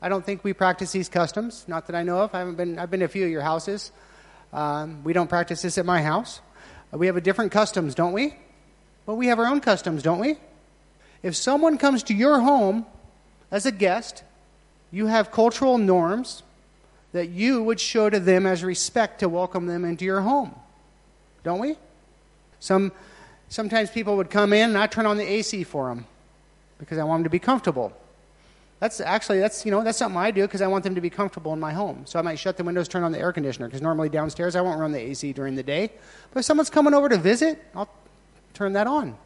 I 0.00 0.08
don't 0.08 0.24
think 0.24 0.44
we 0.44 0.52
practice 0.52 0.92
these 0.92 1.08
customs. 1.08 1.64
Not 1.66 1.86
that 1.88 1.96
I 1.96 2.02
know 2.02 2.20
of. 2.20 2.34
I 2.34 2.38
haven't 2.38 2.56
been. 2.56 2.78
I've 2.78 2.90
been 2.90 3.00
to 3.00 3.06
a 3.06 3.08
few 3.08 3.24
of 3.24 3.30
your 3.30 3.42
houses. 3.42 3.90
Um, 4.52 5.02
we 5.04 5.12
don't 5.12 5.28
practice 5.28 5.62
this 5.62 5.76
at 5.76 5.84
my 5.84 6.02
house. 6.02 6.40
We 6.92 7.06
have 7.06 7.16
a 7.16 7.20
different 7.20 7.52
customs, 7.52 7.94
don't 7.94 8.12
we? 8.12 8.34
Well, 9.04 9.16
we 9.16 9.26
have 9.26 9.38
our 9.38 9.46
own 9.46 9.60
customs, 9.60 10.02
don't 10.02 10.18
we? 10.18 10.36
If 11.22 11.36
someone 11.36 11.78
comes 11.78 12.02
to 12.04 12.14
your 12.14 12.40
home 12.40 12.86
as 13.50 13.66
a 13.66 13.72
guest, 13.72 14.22
you 14.90 15.06
have 15.06 15.30
cultural 15.30 15.78
norms 15.78 16.42
that 17.12 17.28
you 17.28 17.62
would 17.62 17.80
show 17.80 18.08
to 18.08 18.20
them 18.20 18.46
as 18.46 18.62
respect 18.62 19.20
to 19.20 19.28
welcome 19.28 19.66
them 19.66 19.84
into 19.84 20.04
your 20.04 20.20
home. 20.20 20.54
Don't 21.42 21.58
we? 21.58 21.76
Some, 22.60 22.92
sometimes 23.48 23.90
people 23.90 24.16
would 24.16 24.30
come 24.30 24.52
in 24.52 24.70
and 24.70 24.78
I 24.78 24.86
turn 24.86 25.06
on 25.06 25.16
the 25.16 25.30
AC 25.30 25.64
for 25.64 25.88
them 25.88 26.06
because 26.78 26.98
I 26.98 27.04
want 27.04 27.20
them 27.20 27.24
to 27.24 27.30
be 27.30 27.38
comfortable. 27.38 27.92
That's 28.80 29.00
actually 29.00 29.40
that's 29.40 29.64
you 29.64 29.72
know 29.72 29.82
that's 29.82 29.98
something 29.98 30.18
I 30.18 30.30
do 30.30 30.42
because 30.42 30.62
I 30.62 30.68
want 30.68 30.84
them 30.84 30.94
to 30.94 31.00
be 31.00 31.10
comfortable 31.10 31.52
in 31.52 31.58
my 31.58 31.72
home. 31.72 32.02
So 32.04 32.18
I 32.18 32.22
might 32.22 32.38
shut 32.38 32.56
the 32.56 32.64
windows, 32.64 32.86
turn 32.86 33.02
on 33.02 33.10
the 33.10 33.18
air 33.18 33.32
conditioner 33.32 33.66
because 33.66 33.82
normally 33.82 34.08
downstairs 34.08 34.54
I 34.54 34.60
won't 34.60 34.78
run 34.78 34.92
the 34.92 35.00
AC 35.00 35.32
during 35.32 35.56
the 35.56 35.62
day. 35.62 35.90
But 36.32 36.40
if 36.40 36.44
someone's 36.44 36.70
coming 36.70 36.94
over 36.94 37.08
to 37.08 37.16
visit, 37.16 37.60
I'll 37.74 37.88
turn 38.54 38.74
that 38.74 38.86
on. 38.86 39.16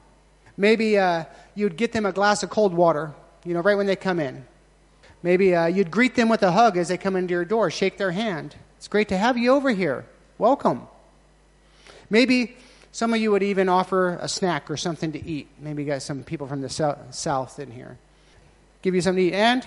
Maybe 0.56 0.98
uh, 0.98 1.24
you'd 1.54 1.76
get 1.76 1.92
them 1.92 2.06
a 2.06 2.12
glass 2.12 2.42
of 2.42 2.50
cold 2.50 2.74
water, 2.74 3.12
you 3.44 3.54
know, 3.54 3.60
right 3.60 3.74
when 3.74 3.86
they 3.86 3.96
come 3.96 4.20
in. 4.20 4.44
Maybe 5.22 5.54
uh, 5.54 5.66
you'd 5.66 5.90
greet 5.90 6.14
them 6.14 6.28
with 6.28 6.42
a 6.42 6.52
hug 6.52 6.76
as 6.76 6.88
they 6.88 6.96
come 6.96 7.16
into 7.16 7.32
your 7.32 7.44
door, 7.44 7.70
shake 7.70 7.96
their 7.96 8.10
hand. 8.10 8.56
It's 8.78 8.88
great 8.88 9.08
to 9.08 9.16
have 9.16 9.38
you 9.38 9.52
over 9.52 9.70
here. 9.70 10.04
Welcome. 10.38 10.88
Maybe 12.10 12.56
some 12.90 13.14
of 13.14 13.20
you 13.20 13.30
would 13.30 13.42
even 13.42 13.68
offer 13.68 14.18
a 14.20 14.28
snack 14.28 14.70
or 14.70 14.76
something 14.76 15.12
to 15.12 15.24
eat. 15.24 15.48
Maybe 15.58 15.82
you 15.82 15.88
got 15.88 16.02
some 16.02 16.24
people 16.24 16.46
from 16.46 16.60
the 16.60 16.68
so- 16.68 16.98
south 17.10 17.58
in 17.58 17.70
here. 17.70 17.98
Give 18.82 18.94
you 18.94 19.00
something 19.00 19.24
to 19.24 19.28
eat. 19.28 19.34
And 19.34 19.66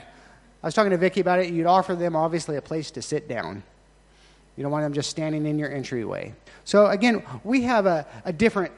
I 0.62 0.68
was 0.68 0.74
talking 0.74 0.92
to 0.92 0.98
Vicki 0.98 1.22
about 1.22 1.40
it. 1.40 1.52
You'd 1.52 1.66
offer 1.66 1.96
them, 1.96 2.16
obviously, 2.16 2.58
a 2.58 2.62
place 2.62 2.92
to 2.92 3.02
sit 3.02 3.28
down. 3.28 3.64
You 4.56 4.64
don't 4.64 4.72
want 4.72 4.84
them 4.84 4.94
just 4.94 5.10
standing 5.10 5.46
in 5.46 5.60
your 5.60 5.72
entryway. 5.72 6.34
So, 6.64 6.88
again, 6.88 7.24
we 7.44 7.64
have 7.64 7.86
a, 7.86 8.06
a 8.24 8.32
different 8.32 8.72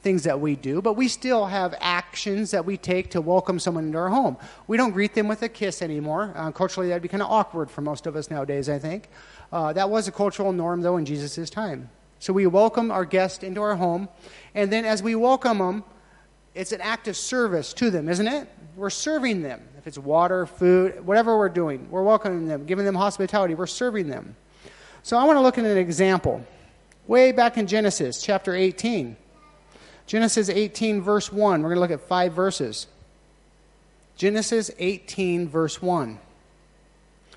things 0.00 0.22
that 0.24 0.40
we 0.40 0.56
do, 0.56 0.80
but 0.80 0.94
we 0.94 1.08
still 1.08 1.46
have 1.46 1.74
actions 1.80 2.50
that 2.52 2.64
we 2.64 2.76
take 2.76 3.10
to 3.10 3.20
welcome 3.20 3.58
someone 3.58 3.84
into 3.84 3.98
our 3.98 4.08
home. 4.08 4.36
We 4.66 4.76
don't 4.76 4.92
greet 4.92 5.14
them 5.14 5.28
with 5.28 5.42
a 5.42 5.48
kiss 5.48 5.82
anymore. 5.82 6.32
Uh, 6.34 6.50
culturally, 6.52 6.88
that'd 6.88 7.02
be 7.02 7.08
kind 7.08 7.22
of 7.22 7.30
awkward 7.30 7.70
for 7.70 7.82
most 7.82 8.06
of 8.06 8.16
us 8.16 8.30
nowadays, 8.30 8.68
I 8.68 8.78
think. 8.78 9.08
Uh, 9.52 9.72
that 9.74 9.90
was 9.90 10.08
a 10.08 10.12
cultural 10.12 10.52
norm, 10.52 10.80
though, 10.80 10.96
in 10.96 11.04
Jesus' 11.04 11.50
time. 11.50 11.90
So 12.18 12.32
we 12.32 12.46
welcome 12.46 12.90
our 12.90 13.04
guest 13.04 13.44
into 13.44 13.62
our 13.62 13.76
home, 13.76 14.08
and 14.54 14.72
then 14.72 14.84
as 14.84 15.02
we 15.02 15.14
welcome 15.14 15.58
them, 15.58 15.84
it's 16.54 16.72
an 16.72 16.80
act 16.80 17.08
of 17.08 17.16
service 17.16 17.72
to 17.74 17.90
them, 17.90 18.08
isn't 18.08 18.26
it? 18.26 18.48
We're 18.76 18.90
serving 18.90 19.42
them. 19.42 19.62
If 19.80 19.86
it's 19.86 19.96
water, 19.96 20.44
food, 20.44 21.06
whatever 21.06 21.38
we're 21.38 21.48
doing, 21.48 21.88
we're 21.90 22.02
welcoming 22.02 22.46
them, 22.46 22.66
giving 22.66 22.84
them 22.84 22.94
hospitality, 22.94 23.54
we're 23.54 23.66
serving 23.66 24.08
them. 24.08 24.36
So 25.02 25.16
I 25.16 25.24
want 25.24 25.38
to 25.38 25.40
look 25.40 25.56
at 25.56 25.64
an 25.64 25.78
example. 25.78 26.44
Way 27.06 27.32
back 27.32 27.56
in 27.56 27.66
Genesis 27.66 28.22
chapter 28.22 28.54
18. 28.54 29.16
Genesis 30.06 30.50
18, 30.50 31.00
verse 31.00 31.32
1. 31.32 31.62
We're 31.62 31.70
going 31.70 31.76
to 31.76 31.80
look 31.80 31.90
at 31.90 32.06
five 32.06 32.34
verses. 32.34 32.88
Genesis 34.16 34.70
18, 34.78 35.48
verse 35.48 35.80
1. 35.80 36.18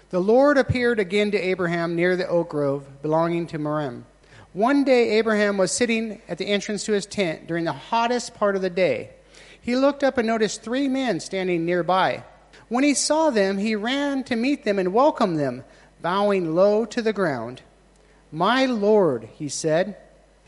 The 0.09 0.19
Lord 0.19 0.57
appeared 0.57 0.99
again 0.99 1.31
to 1.31 1.39
Abraham 1.39 1.95
near 1.95 2.17
the 2.17 2.27
oak 2.27 2.49
grove 2.49 3.01
belonging 3.01 3.47
to 3.47 3.57
Mamre. 3.57 4.03
One 4.51 4.83
day, 4.83 5.11
Abraham 5.11 5.55
was 5.55 5.71
sitting 5.71 6.21
at 6.27 6.37
the 6.37 6.47
entrance 6.47 6.83
to 6.83 6.91
his 6.91 7.05
tent 7.05 7.47
during 7.47 7.63
the 7.63 7.71
hottest 7.71 8.33
part 8.33 8.57
of 8.57 8.61
the 8.61 8.69
day. 8.69 9.11
He 9.61 9.77
looked 9.77 10.03
up 10.03 10.17
and 10.17 10.27
noticed 10.27 10.61
three 10.61 10.89
men 10.89 11.21
standing 11.21 11.65
nearby. 11.65 12.25
When 12.69 12.83
he 12.83 12.93
saw 12.93 13.29
them, 13.29 13.57
he 13.57 13.75
ran 13.75 14.23
to 14.25 14.35
meet 14.35 14.63
them 14.63 14.79
and 14.79 14.93
welcomed 14.93 15.39
them, 15.39 15.63
bowing 16.01 16.55
low 16.55 16.85
to 16.85 17.01
the 17.01 17.13
ground. 17.13 17.61
My 18.31 18.65
Lord, 18.65 19.29
he 19.35 19.49
said, 19.49 19.97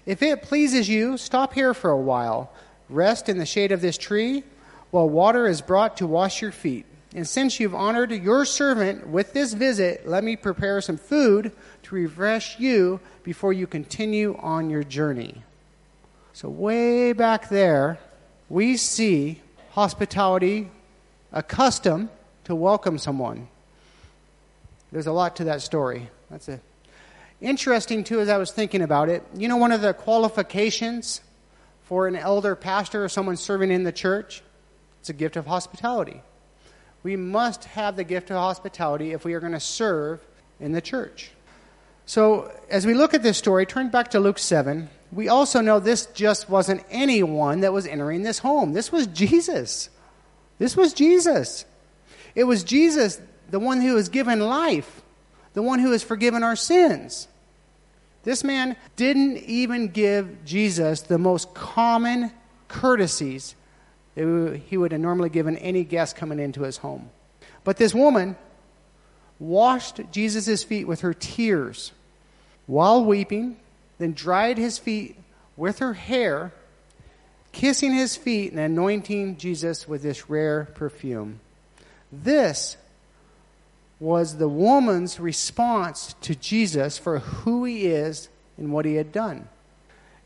if 0.06 0.22
it 0.22 0.44
pleases 0.44 0.88
you, 0.88 1.18
stop 1.18 1.54
here 1.54 1.74
for 1.74 1.90
a 1.90 1.98
while. 1.98 2.52
Rest 2.90 3.30
in 3.30 3.38
the 3.38 3.46
shade 3.46 3.72
of 3.72 3.82
this 3.82 3.98
tree 3.98 4.44
while 4.92 5.10
water 5.10 5.48
is 5.48 5.62
brought 5.62 5.98
to 5.98 6.08
wash 6.08 6.42
your 6.42 6.52
feet. 6.52 6.86
And 7.16 7.28
since 7.28 7.60
you've 7.60 7.74
honored 7.74 8.12
your 8.12 8.46
servant 8.46 9.08
with 9.08 9.34
this 9.34 9.54
visit, 9.54 10.08
let 10.08 10.24
me 10.24 10.36
prepare 10.36 10.82
some 10.82 10.98
food 10.98 11.52
to 11.84 11.96
refresh 11.96 12.60
you 12.60 13.00
before 13.24 13.54
you 13.54 13.68
continue 13.68 14.38
on 14.40 14.70
your 14.70 14.84
journey. 14.84 15.44
So, 16.34 16.50
way 16.50 17.14
back 17.14 17.48
there, 17.48 18.00
we 18.50 18.76
see 18.76 19.42
hospitality, 19.72 20.70
a 21.36 21.44
custom 21.44 22.10
to 22.46 22.56
welcome 22.56 22.98
someone. 22.98 23.48
There's 24.92 25.08
a 25.08 25.12
lot 25.12 25.36
to 25.36 25.44
that 25.46 25.62
story. 25.62 26.10
That's 26.32 26.48
a 26.48 26.60
Interesting, 27.42 28.06
too, 28.06 28.22
as 28.22 28.30
I 28.30 28.38
was 28.38 28.52
thinking 28.52 28.82
about 28.82 29.10
it, 29.10 29.22
you 29.36 29.50
know, 29.50 29.58
one 29.58 29.74
of 29.74 29.82
the 29.82 29.94
qualifications 29.94 31.22
for 31.84 32.08
an 32.08 32.16
elder 32.16 32.56
pastor 32.56 33.04
or 33.04 33.10
someone 33.10 33.36
serving 33.36 33.72
in 33.72 33.84
the 33.84 33.92
church? 33.92 34.42
It's 35.02 35.10
a 35.10 35.14
gift 35.14 35.36
of 35.36 35.46
hospitality. 35.46 36.22
We 37.04 37.18
must 37.18 37.66
have 37.66 37.98
the 37.98 38.06
gift 38.06 38.32
of 38.32 38.38
hospitality 38.38 39.12
if 39.12 39.26
we 39.26 39.34
are 39.34 39.42
going 39.42 39.52
to 39.52 39.60
serve 39.60 40.22
in 40.62 40.72
the 40.72 40.82
church. 40.82 41.30
So, 42.06 42.52
as 42.70 42.86
we 42.86 42.94
look 42.94 43.14
at 43.14 43.22
this 43.22 43.38
story, 43.38 43.66
turn 43.66 43.90
back 43.90 44.12
to 44.12 44.20
Luke 44.20 44.40
7. 44.40 44.90
We 45.12 45.28
also 45.28 45.60
know 45.60 45.80
this 45.80 46.06
just 46.08 46.50
wasn't 46.50 46.84
anyone 46.90 47.60
that 47.60 47.74
was 47.74 47.86
entering 47.86 48.24
this 48.24 48.40
home. 48.40 48.74
This 48.74 48.92
was 48.92 49.08
Jesus. 49.08 49.90
This 50.58 50.78
was 50.78 50.94
Jesus. 50.94 51.66
It 52.34 52.46
was 52.46 52.64
Jesus, 52.64 53.22
the 53.50 53.60
one 53.60 53.82
who 53.82 53.96
has 53.96 54.10
given 54.10 54.40
life 54.40 55.04
the 55.56 55.64
one 55.64 55.80
who 55.80 55.92
has 55.92 56.04
forgiven 56.04 56.44
our 56.44 56.56
sins. 56.56 57.28
This 58.24 58.44
man 58.44 58.76
didn't 58.96 59.38
even 59.38 59.88
give 59.88 60.46
Jesus 60.46 61.02
the 61.02 61.18
most 61.18 61.54
common 61.54 62.32
courtesies 62.68 63.56
that 64.16 64.62
he 64.68 64.78
would 64.78 64.92
have 64.92 65.02
normally 65.02 65.30
given 65.30 65.58
any 65.58 65.84
guest 65.84 66.16
coming 66.16 66.40
into 66.40 66.64
his 66.64 66.78
home. 66.78 67.10
But 67.64 67.78
this 67.78 67.96
woman 67.96 68.36
washed 69.40 70.02
Jesus' 70.12 70.64
feet 70.64 70.88
with 70.88 71.02
her 71.02 71.14
tears 71.14 71.92
while 72.68 73.04
weeping, 73.04 73.58
then 73.98 74.14
dried 74.14 74.58
his 74.58 74.78
feet 74.78 75.18
with 75.56 75.80
her 75.80 75.94
hair, 75.94 76.54
kissing 77.56 77.94
his 77.94 78.18
feet 78.18 78.52
and 78.52 78.60
anointing 78.60 79.38
Jesus 79.38 79.88
with 79.88 80.04
this 80.04 80.30
rare 80.30 80.66
perfume. 80.76 81.40
This 82.12 82.76
was 83.98 84.38
the 84.38 84.50
woman's 84.50 85.22
response 85.22 86.16
to 86.20 86.36
Jesus 86.36 86.98
for 86.98 87.20
who 87.20 87.64
he 87.64 87.88
is 87.88 88.28
and 88.58 88.74
what 88.74 88.84
he 88.84 88.96
had 88.96 89.14
done. 89.14 89.48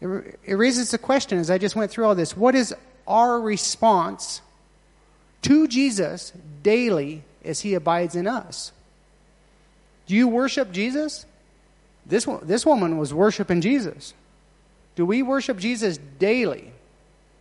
It, 0.02 0.39
it 0.44 0.56
raises 0.56 0.89
the 0.89 0.98
question 0.98 1.38
as 1.38 1.52
I 1.52 1.60
just 1.60 1.76
went 1.76 1.92
through 1.92 2.06
all 2.06 2.15
this 2.15 2.36
what 2.36 2.56
is 2.56 2.74
our 3.08 3.39
response 3.39 4.42
to 5.44 5.68
Jesus 5.68 6.34
daily 6.63 7.24
as 7.46 7.60
he 7.60 7.76
abides 7.76 8.15
in 8.15 8.26
us? 8.26 8.72
Do 10.08 10.15
you 10.15 10.28
worship 10.28 10.72
Jesus? 10.72 11.28
This, 12.08 12.28
this 12.42 12.65
woman 12.65 12.98
was 12.98 13.13
worshiping 13.13 13.62
Jesus. 13.62 14.15
Do 14.96 15.06
we 15.06 15.22
worship 15.22 15.60
Jesus 15.60 16.00
daily? 16.18 16.74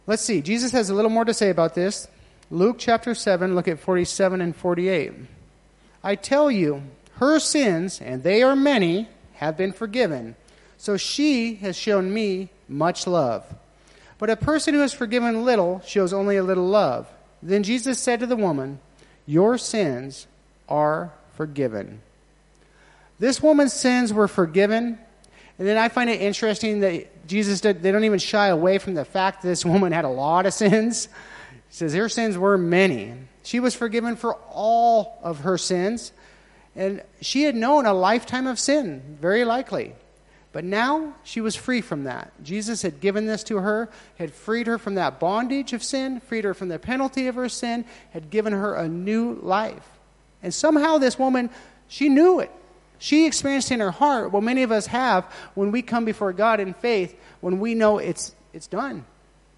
Let's 0.09 0.23
see. 0.23 0.41
Jesus 0.41 0.73
has 0.73 0.89
a 0.89 0.95
little 0.95 1.11
more 1.11 1.27
to 1.27 1.35
say 1.35 1.51
about 1.51 1.75
this. 1.75 2.09
Luke 2.51 2.77
chapter 2.79 3.15
7, 3.15 3.55
look 3.55 3.69
at 3.69 3.79
47 3.79 4.41
and 4.41 4.57
48. 4.57 5.13
I 6.03 6.15
tell 6.15 6.51
you, 6.51 6.83
her 7.17 7.39
sins, 7.39 8.01
and 8.01 8.23
they 8.23 8.43
are 8.43 8.57
many, 8.57 9.07
have 9.35 9.59
been 9.59 9.73
forgiven. 9.73 10.35
So 10.79 10.97
she 10.97 11.57
has 11.57 11.77
shown 11.77 12.11
me 12.11 12.49
much 12.71 13.07
love. 13.07 13.45
But 14.17 14.31
a 14.31 14.37
person 14.37 14.73
who 14.73 14.81
has 14.81 14.95
forgiven 14.95 15.45
little 15.45 15.83
shows 15.85 16.15
only 16.15 16.39
a 16.39 16.43
little 16.43 16.67
love. 16.67 17.07
Then 17.43 17.63
Jesus 17.63 17.99
said 17.99 18.21
to 18.21 18.27
the 18.27 18.35
woman, 18.35 18.81
Your 19.27 19.59
sins 19.59 20.27
are 20.71 21.13
forgiven. 21.37 22.01
This 23.19 23.43
woman's 23.43 23.75
sins 23.75 24.11
were 24.15 24.27
forgiven. 24.27 24.99
And 25.59 25.67
then 25.67 25.77
I 25.77 25.89
find 25.89 26.09
it 26.09 26.21
interesting 26.21 26.81
that 26.81 27.27
Jesus 27.27 27.61
did, 27.61 27.83
they 27.83 27.91
don't 27.91 28.05
even 28.05 28.19
shy 28.19 28.49
away 28.49 28.79
from 28.79 28.95
the 28.95 29.05
fact 29.05 29.43
that 29.43 29.49
this 29.49 29.65
woman 29.65 29.93
had 29.93 30.05
a 30.05 30.09
lot 30.09 30.47
of 30.47 30.55
sins. 30.55 31.07
He 31.69 31.75
says 31.75 31.95
her 31.95 32.09
sins 32.09 32.39
were 32.39 32.57
many. 32.57 33.15
She 33.43 33.61
was 33.61 33.75
forgiven 33.75 34.17
for 34.17 34.35
all 34.51 35.19
of 35.23 35.41
her 35.41 35.59
sins, 35.59 36.13
and 36.77 37.03
she 37.21 37.45
had 37.45 37.57
known 37.57 37.87
a 37.87 37.95
lifetime 37.95 38.47
of 38.47 38.59
sin, 38.59 39.17
very 39.21 39.45
likely. 39.45 39.95
But 40.53 40.65
now 40.65 41.15
she 41.25 41.41
was 41.41 41.55
free 41.55 41.81
from 41.81 42.05
that. 42.05 42.33
Jesus 42.43 42.83
had 42.83 43.01
given 43.01 43.27
this 43.27 43.45
to 43.45 43.59
her, 43.59 43.91
had 44.19 44.33
freed 44.33 44.67
her 44.67 44.79
from 44.79 44.95
that 44.95 45.21
bondage 45.21 45.73
of 45.73 45.83
sin, 45.83 46.21
freed 46.21 46.45
her 46.45 46.55
from 46.55 46.69
the 46.69 46.79
penalty 46.79 47.27
of 47.27 47.35
her 47.35 47.49
sin, 47.49 47.85
had 48.13 48.31
given 48.31 48.53
her 48.53 48.75
a 48.75 48.89
new 48.89 49.35
life. 49.43 49.99
And 50.43 50.55
somehow 50.55 50.99
this 50.99 51.19
woman, 51.19 51.51
she 51.87 52.09
knew 52.09 52.41
it. 52.41 52.51
She 52.99 53.27
experienced 53.27 53.71
in 53.71 53.81
her 53.81 53.91
heart 53.91 54.33
what 54.33 54.43
many 54.43 54.63
of 54.63 54.73
us 54.73 54.87
have 54.87 55.25
when 55.55 55.71
we 55.71 55.83
come 55.83 56.05
before 56.05 56.33
God 56.33 56.61
in 56.61 56.75
faith, 56.75 57.19
when 57.41 57.61
we 57.61 57.75
know 57.75 57.99
it's, 57.99 58.35
it's 58.53 58.67
done. 58.67 59.05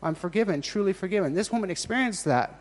I'm 0.03 0.15
forgiven, 0.15 0.63
truly 0.63 0.93
forgiven. 0.93 1.35
This 1.35 1.51
woman 1.51 1.71
experienced 1.71 2.25
that. 2.27 2.55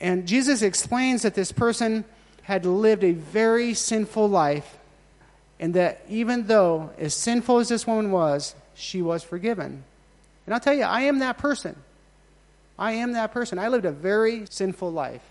And 0.00 0.26
Jesus 0.26 0.62
explains 0.62 1.22
that 1.22 1.34
this 1.34 1.52
person 1.52 2.04
had 2.42 2.64
lived 2.64 3.04
a 3.04 3.12
very 3.12 3.74
sinful 3.74 4.28
life, 4.28 4.78
and 5.60 5.74
that 5.74 6.02
even 6.08 6.46
though, 6.46 6.90
as 6.98 7.14
sinful 7.14 7.58
as 7.58 7.68
this 7.68 7.86
woman 7.86 8.10
was, 8.10 8.54
she 8.74 9.02
was 9.02 9.22
forgiven. 9.22 9.82
And 10.46 10.54
I'll 10.54 10.60
tell 10.60 10.74
you, 10.74 10.84
I 10.84 11.02
am 11.02 11.18
that 11.18 11.36
person. 11.36 11.76
I 12.78 12.92
am 12.92 13.12
that 13.12 13.32
person. 13.32 13.58
I 13.58 13.68
lived 13.68 13.84
a 13.84 13.92
very 13.92 14.46
sinful 14.48 14.92
life. 14.92 15.22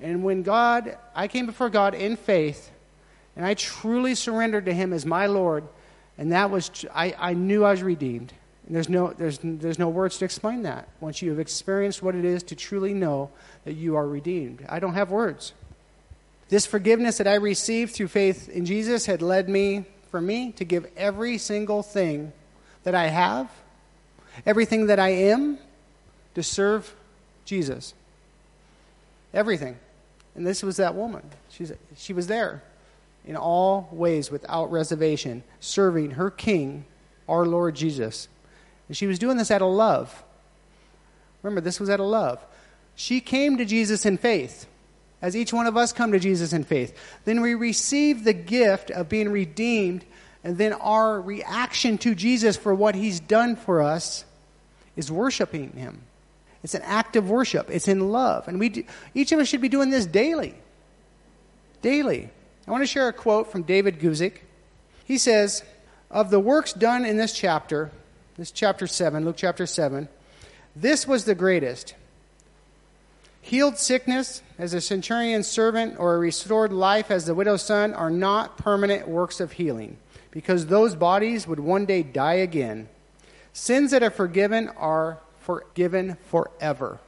And 0.00 0.22
when 0.22 0.42
God, 0.42 0.98
I 1.14 1.28
came 1.28 1.46
before 1.46 1.70
God 1.70 1.94
in 1.94 2.16
faith, 2.16 2.70
and 3.38 3.46
I 3.46 3.54
truly 3.54 4.16
surrendered 4.16 4.64
to 4.64 4.74
Him 4.74 4.92
as 4.92 5.06
my 5.06 5.26
Lord, 5.26 5.62
and 6.18 6.32
that 6.32 6.50
was, 6.50 6.84
I, 6.92 7.14
I 7.16 7.34
knew 7.34 7.64
I 7.64 7.70
was 7.70 7.84
redeemed. 7.84 8.32
And 8.66 8.74
there's 8.74 8.88
no, 8.88 9.12
there's, 9.12 9.38
there's 9.42 9.78
no 9.78 9.88
words 9.88 10.18
to 10.18 10.24
explain 10.24 10.64
that 10.64 10.88
once 11.00 11.22
you 11.22 11.30
have 11.30 11.38
experienced 11.38 12.02
what 12.02 12.16
it 12.16 12.24
is 12.24 12.42
to 12.42 12.56
truly 12.56 12.92
know 12.92 13.30
that 13.64 13.74
you 13.74 13.94
are 13.94 14.06
redeemed. 14.06 14.66
I 14.68 14.80
don't 14.80 14.94
have 14.94 15.12
words. 15.12 15.52
This 16.48 16.66
forgiveness 16.66 17.18
that 17.18 17.28
I 17.28 17.36
received 17.36 17.94
through 17.94 18.08
faith 18.08 18.48
in 18.48 18.66
Jesus 18.66 19.06
had 19.06 19.22
led 19.22 19.48
me, 19.48 19.84
for 20.10 20.20
me, 20.20 20.50
to 20.52 20.64
give 20.64 20.90
every 20.96 21.38
single 21.38 21.84
thing 21.84 22.32
that 22.82 22.96
I 22.96 23.06
have, 23.06 23.48
everything 24.44 24.88
that 24.88 24.98
I 24.98 25.10
am, 25.10 25.58
to 26.34 26.42
serve 26.42 26.92
Jesus. 27.44 27.94
Everything. 29.32 29.76
And 30.34 30.44
this 30.44 30.64
was 30.64 30.78
that 30.78 30.96
woman. 30.96 31.22
She's, 31.50 31.72
she 31.96 32.12
was 32.12 32.26
there 32.26 32.64
in 33.28 33.36
all 33.36 33.90
ways 33.92 34.30
without 34.30 34.72
reservation, 34.72 35.44
serving 35.60 36.12
her 36.12 36.30
King, 36.30 36.86
our 37.28 37.44
Lord 37.44 37.76
Jesus. 37.76 38.26
And 38.88 38.96
she 38.96 39.06
was 39.06 39.18
doing 39.18 39.36
this 39.36 39.50
out 39.50 39.60
of 39.60 39.70
love. 39.70 40.24
Remember, 41.42 41.60
this 41.60 41.78
was 41.78 41.90
out 41.90 42.00
of 42.00 42.06
love. 42.06 42.42
She 42.96 43.20
came 43.20 43.58
to 43.58 43.66
Jesus 43.66 44.06
in 44.06 44.16
faith, 44.16 44.66
as 45.20 45.36
each 45.36 45.52
one 45.52 45.66
of 45.66 45.76
us 45.76 45.92
come 45.92 46.12
to 46.12 46.18
Jesus 46.18 46.54
in 46.54 46.64
faith. 46.64 46.98
Then 47.26 47.42
we 47.42 47.54
receive 47.54 48.24
the 48.24 48.32
gift 48.32 48.90
of 48.90 49.10
being 49.10 49.28
redeemed, 49.28 50.06
and 50.42 50.56
then 50.56 50.72
our 50.72 51.20
reaction 51.20 51.98
to 51.98 52.14
Jesus 52.14 52.56
for 52.56 52.74
what 52.74 52.94
he's 52.94 53.20
done 53.20 53.56
for 53.56 53.82
us 53.82 54.24
is 54.96 55.12
worshiping 55.12 55.72
him. 55.72 56.00
It's 56.64 56.74
an 56.74 56.82
act 56.82 57.14
of 57.14 57.28
worship. 57.28 57.68
It's 57.70 57.88
in 57.88 58.10
love. 58.10 58.48
And 58.48 58.58
we 58.58 58.70
do, 58.70 58.84
each 59.14 59.32
of 59.32 59.38
us 59.38 59.48
should 59.48 59.60
be 59.60 59.68
doing 59.68 59.90
this 59.90 60.06
daily. 60.06 60.54
Daily. 61.82 62.30
I 62.68 62.70
want 62.70 62.82
to 62.82 62.86
share 62.86 63.08
a 63.08 63.14
quote 63.14 63.50
from 63.50 63.62
David 63.62 63.98
Guzik. 63.98 64.40
He 65.06 65.16
says, 65.16 65.64
Of 66.10 66.28
the 66.28 66.38
works 66.38 66.74
done 66.74 67.06
in 67.06 67.16
this 67.16 67.32
chapter, 67.32 67.90
this 68.36 68.50
chapter 68.50 68.86
7, 68.86 69.24
Luke 69.24 69.36
chapter 69.38 69.64
7, 69.64 70.06
this 70.76 71.08
was 71.08 71.24
the 71.24 71.34
greatest. 71.34 71.94
Healed 73.40 73.78
sickness 73.78 74.42
as 74.58 74.74
a 74.74 74.82
centurion's 74.82 75.46
servant 75.46 75.98
or 75.98 76.14
a 76.14 76.18
restored 76.18 76.70
life 76.70 77.10
as 77.10 77.24
the 77.24 77.34
widow's 77.34 77.62
son 77.62 77.94
are 77.94 78.10
not 78.10 78.58
permanent 78.58 79.08
works 79.08 79.40
of 79.40 79.52
healing, 79.52 79.96
because 80.30 80.66
those 80.66 80.94
bodies 80.94 81.48
would 81.48 81.60
one 81.60 81.86
day 81.86 82.02
die 82.02 82.34
again. 82.34 82.90
Sins 83.54 83.92
that 83.92 84.02
are 84.02 84.10
forgiven 84.10 84.68
are 84.76 85.20
forgiven 85.40 86.18
forever. 86.26 87.00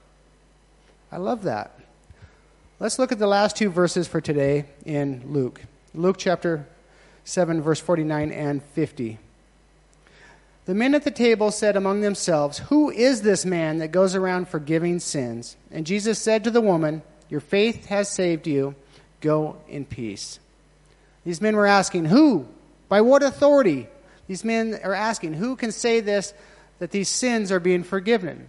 I 1.13 1.19
love 1.19 1.43
that. 1.43 1.80
Let's 2.81 2.99
look 2.99 3.13
at 3.13 3.19
the 3.19 3.27
last 3.27 3.57
two 3.57 3.69
verses 3.69 4.09
for 4.09 4.23
today 4.23 4.65
in 4.87 5.23
Luke. 5.27 5.61
Luke 5.95 6.17
chapter 6.17 6.67
7, 7.25 7.61
verse 7.61 7.79
49 7.79 8.33
and 8.33 8.63
50. 8.63 9.19
The 10.65 10.75
men 10.75 10.95
at 10.95 11.05
the 11.05 11.11
table 11.11 11.51
said 11.51 11.77
among 11.77 12.01
themselves, 12.01 12.57
Who 12.71 12.89
is 12.89 13.21
this 13.21 13.45
man 13.45 13.81
that 13.81 13.93
goes 13.93 14.15
around 14.15 14.49
forgiving 14.49 14.99
sins? 14.99 15.59
And 15.71 15.85
Jesus 15.85 16.19
said 16.19 16.43
to 16.45 16.51
the 16.51 16.63
woman, 16.63 17.03
Your 17.29 17.41
faith 17.41 17.85
has 17.87 18.09
saved 18.09 18.47
you. 18.47 18.75
Go 19.21 19.59
in 19.69 19.85
peace. 19.85 20.41
These 21.27 21.43
men 21.43 21.57
were 21.57 21.67
asking, 21.67 22.07
Who? 22.07 22.49
By 22.89 23.03
what 23.03 23.23
authority? 23.23 23.89
These 24.27 24.43
men 24.43 24.81
are 24.83 24.95
asking, 24.95 25.35
Who 25.35 25.55
can 25.55 25.71
say 25.71 26.01
this 26.01 26.33
that 26.79 26.93
these 26.93 27.11
sins 27.11 27.53
are 27.53 27.61
being 27.61 27.83
forgiven? 27.83 28.47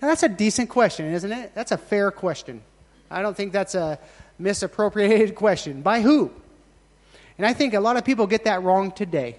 Now, 0.00 0.06
that's 0.06 0.22
a 0.22 0.28
decent 0.28 0.70
question, 0.70 1.12
isn't 1.12 1.32
it? 1.32 1.52
That's 1.56 1.72
a 1.72 1.76
fair 1.76 2.12
question. 2.12 2.62
I 3.10 3.22
don't 3.22 3.36
think 3.36 3.52
that's 3.52 3.74
a 3.74 3.98
misappropriated 4.38 5.34
question. 5.36 5.82
By 5.82 6.00
who? 6.00 6.30
And 7.38 7.46
I 7.46 7.52
think 7.52 7.74
a 7.74 7.80
lot 7.80 7.96
of 7.96 8.04
people 8.04 8.26
get 8.26 8.44
that 8.44 8.62
wrong 8.62 8.92
today, 8.92 9.36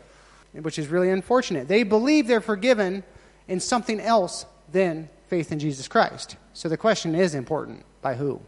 which 0.53 0.77
is 0.79 0.87
really 0.87 1.09
unfortunate. 1.09 1.67
They 1.67 1.83
believe 1.83 2.27
they're 2.27 2.41
forgiven 2.41 3.03
in 3.47 3.59
something 3.59 3.99
else 3.99 4.45
than 4.71 5.09
faith 5.27 5.51
in 5.51 5.59
Jesus 5.59 5.87
Christ. 5.87 6.35
So 6.53 6.69
the 6.69 6.77
question 6.77 7.15
is 7.15 7.35
important 7.35 7.85
by 8.01 8.15
who? 8.15 8.41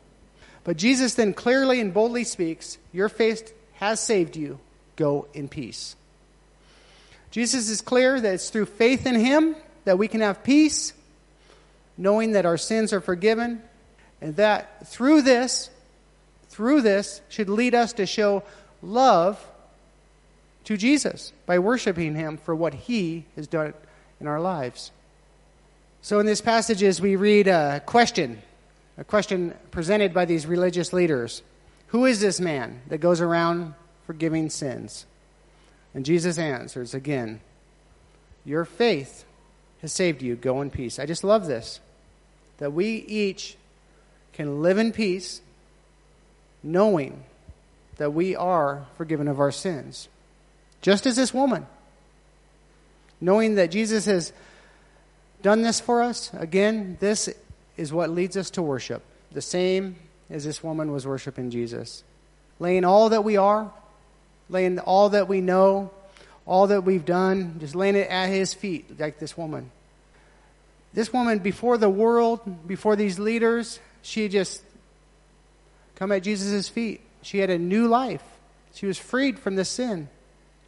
But 0.63 0.77
Jesus 0.77 1.15
then 1.15 1.34
clearly 1.34 1.79
and 1.79 1.93
boldly 1.93 2.23
speaks 2.23 2.77
Your 2.91 3.10
faith 3.10 3.53
has 3.73 3.99
saved 3.99 4.36
you. 4.36 4.60
Go 4.95 5.27
in 5.34 5.47
peace. 5.47 5.95
Jesus 7.32 7.69
is 7.69 7.82
clear 7.82 8.19
that 8.19 8.34
it's 8.34 8.49
through 8.49 8.65
faith 8.65 9.05
in 9.05 9.15
Him 9.15 9.55
that 9.86 9.97
we 9.97 10.08
can 10.08 10.21
have 10.21 10.43
peace, 10.43 10.93
knowing 11.97 12.34
that 12.34 12.45
our 12.45 12.58
sins 12.58 12.91
are 12.91 13.01
forgiven, 13.01 13.62
and 14.21 14.36
that 14.36 14.88
through 14.88 15.21
this, 15.21 15.69
through 16.49 16.82
this, 16.82 17.21
should 17.29 17.49
lead 17.49 17.73
us 17.73 17.93
to 17.93 18.05
show 18.05 18.43
love 18.82 19.43
to 20.65 20.77
Jesus 20.77 21.34
by 21.45 21.60
worshiping 21.60 22.15
Him 22.15 22.38
for 22.38 22.55
what 22.55 22.73
He 22.73 23.25
has 23.36 23.47
done 23.47 23.73
in 24.19 24.27
our 24.27 24.39
lives. 24.39 24.91
So, 26.01 26.19
in 26.19 26.25
this 26.25 26.41
passage, 26.41 26.84
as 26.84 27.01
we 27.01 27.15
read 27.15 27.47
a 27.47 27.82
question, 27.86 28.41
a 28.97 29.03
question 29.03 29.53
presented 29.71 30.13
by 30.13 30.25
these 30.25 30.45
religious 30.45 30.93
leaders 30.93 31.41
Who 31.88 32.05
is 32.05 32.19
this 32.21 32.39
man 32.39 32.82
that 32.88 32.99
goes 32.99 33.21
around 33.21 33.73
forgiving 34.05 34.49
sins? 34.49 35.05
And 35.93 36.05
Jesus 36.05 36.38
answers 36.38 36.93
again, 36.93 37.41
Your 38.45 38.65
faith 38.65 39.25
has 39.82 39.91
saved 39.91 40.21
you. 40.21 40.36
Go 40.36 40.62
in 40.62 40.69
peace. 40.69 40.99
I 40.99 41.05
just 41.05 41.23
love 41.23 41.47
this. 41.47 41.79
That 42.58 42.73
we 42.73 42.95
each 43.08 43.58
can 44.39 44.62
live 44.62 44.78
in 44.78 44.93
peace 44.93 45.41
knowing 46.63 47.25
that 47.97 48.13
we 48.13 48.38
are 48.38 48.86
forgiven 48.95 49.28
of 49.28 49.38
our 49.38 49.52
sins. 49.52 50.08
Just 50.82 51.06
as 51.06 51.17
this 51.17 51.34
woman. 51.34 51.67
Knowing 53.19 53.56
that 53.56 53.69
Jesus 53.69 54.06
has 54.06 54.32
done 55.41 55.62
this 55.62 55.82
for 55.82 56.02
us, 56.02 56.32
again, 56.34 56.95
this 57.02 57.28
is 57.75 57.91
what 57.91 58.12
leads 58.12 58.38
us 58.38 58.49
to 58.52 58.62
worship. 58.62 59.04
The 59.34 59.41
same 59.41 59.97
as 60.30 60.45
this 60.45 60.63
woman 60.63 60.93
was 60.93 61.06
worshiping 61.06 61.52
Jesus. 61.52 62.06
Laying 62.60 62.86
all 62.86 63.10
that 63.10 63.25
we 63.25 63.36
are, 63.36 63.69
laying 64.49 64.80
all 64.80 65.10
that 65.10 65.28
we 65.28 65.41
know, 65.41 65.91
all 66.45 66.67
that 66.67 66.86
we've 66.86 67.04
done, 67.04 67.58
just 67.60 67.75
laying 67.75 67.97
it 67.97 68.10
at 68.10 68.30
his 68.30 68.54
feet, 68.54 68.97
like 68.97 69.19
this 69.19 69.38
woman. 69.38 69.69
This 70.93 71.12
woman, 71.12 71.39
before 71.39 71.78
the 71.78 71.89
world, 71.89 72.65
before 72.65 72.95
these 72.95 73.19
leaders, 73.19 73.82
she 74.01 74.27
just 74.27 74.63
come 75.95 76.12
at 76.12 76.23
Jesus' 76.23 76.69
feet. 76.69 77.01
She 77.21 77.39
had 77.39 77.49
a 77.49 77.57
new 77.57 77.88
life. 77.88 78.23
She 78.73 78.85
was 78.85 78.97
freed 78.97 79.39
from 79.39 79.55
the 79.55 79.65
sin. 79.65 80.09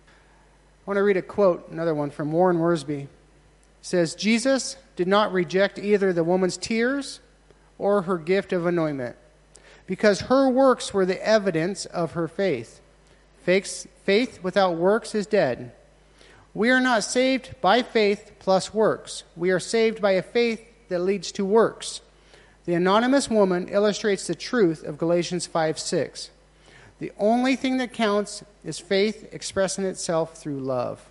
I 0.08 0.84
want 0.86 0.98
to 0.98 1.04
read 1.04 1.18
a 1.18 1.22
quote, 1.22 1.70
another 1.70 1.96
one 1.96 2.10
from 2.10 2.32
Warren 2.32 2.58
Wiersbe. 2.58 3.04
It 3.04 3.10
says, 3.82 4.16
Jesus 4.16 4.76
did 4.96 5.08
not 5.08 5.32
reject 5.32 5.80
either 5.80 6.12
the 6.12 6.24
woman's 6.24 6.58
tears 6.58 7.20
or 7.78 8.04
her 8.04 8.18
gift 8.18 8.52
of 8.52 8.66
anointment, 8.66 9.16
because 9.88 10.22
her 10.22 10.50
works 10.50 10.94
were 10.94 11.06
the 11.06 11.26
evidence 11.26 11.86
of 11.86 12.12
her 12.12 12.28
faith. 12.28 12.82
Faith 13.44 14.40
without 14.44 14.76
works 14.76 15.16
is 15.16 15.26
dead. 15.26 15.72
We 16.54 16.70
are 16.70 16.82
not 16.82 17.04
saved 17.04 17.56
by 17.62 17.82
faith 17.82 18.34
plus 18.40 18.74
works. 18.74 19.24
We 19.36 19.52
are 19.52 19.60
saved 19.60 20.02
by 20.02 20.12
a 20.12 20.22
faith 20.22 20.62
that 20.90 21.00
leads 21.00 21.32
to 21.34 21.46
works. 21.46 22.02
The 22.66 22.74
anonymous 22.76 23.30
woman 23.30 23.68
illustrates 23.70 24.28
the 24.28 24.36
truth 24.36 24.84
of 24.84 24.98
Galatians 24.98 25.48
5 25.48 25.80
6. 25.80 26.30
The 27.00 27.12
only 27.18 27.56
thing 27.56 27.78
that 27.78 27.94
counts 27.94 28.44
is 28.64 28.78
faith 28.80 29.30
expressing 29.34 29.86
itself 29.86 30.38
through 30.38 30.60
love. 30.60 31.04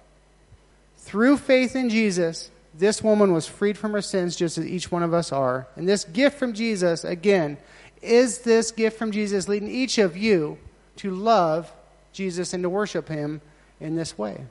Through 0.98 1.38
faith 1.38 1.74
in 1.74 1.90
Jesus, 1.90 2.50
this 2.72 3.02
woman 3.02 3.32
was 3.32 3.48
freed 3.48 3.76
from 3.76 3.92
her 3.92 4.02
sins 4.02 4.36
just 4.36 4.56
as 4.56 4.66
each 4.66 4.92
one 4.92 5.02
of 5.02 5.12
us 5.12 5.32
are. 5.32 5.66
And 5.74 5.88
this 5.88 6.04
gift 6.04 6.38
from 6.38 6.52
Jesus, 6.52 7.02
again, 7.02 7.58
is 8.00 8.38
this 8.38 8.70
gift 8.70 8.96
from 8.96 9.10
Jesus 9.10 9.48
leading 9.48 9.68
each 9.68 9.98
of 9.98 10.16
you 10.16 10.58
to 10.96 11.10
love 11.10 11.72
Jesus 12.12 12.54
and 12.54 12.62
to 12.62 12.70
worship 12.70 13.08
him 13.08 13.40
in 13.80 13.96
this 13.96 14.16
way? 14.16 14.44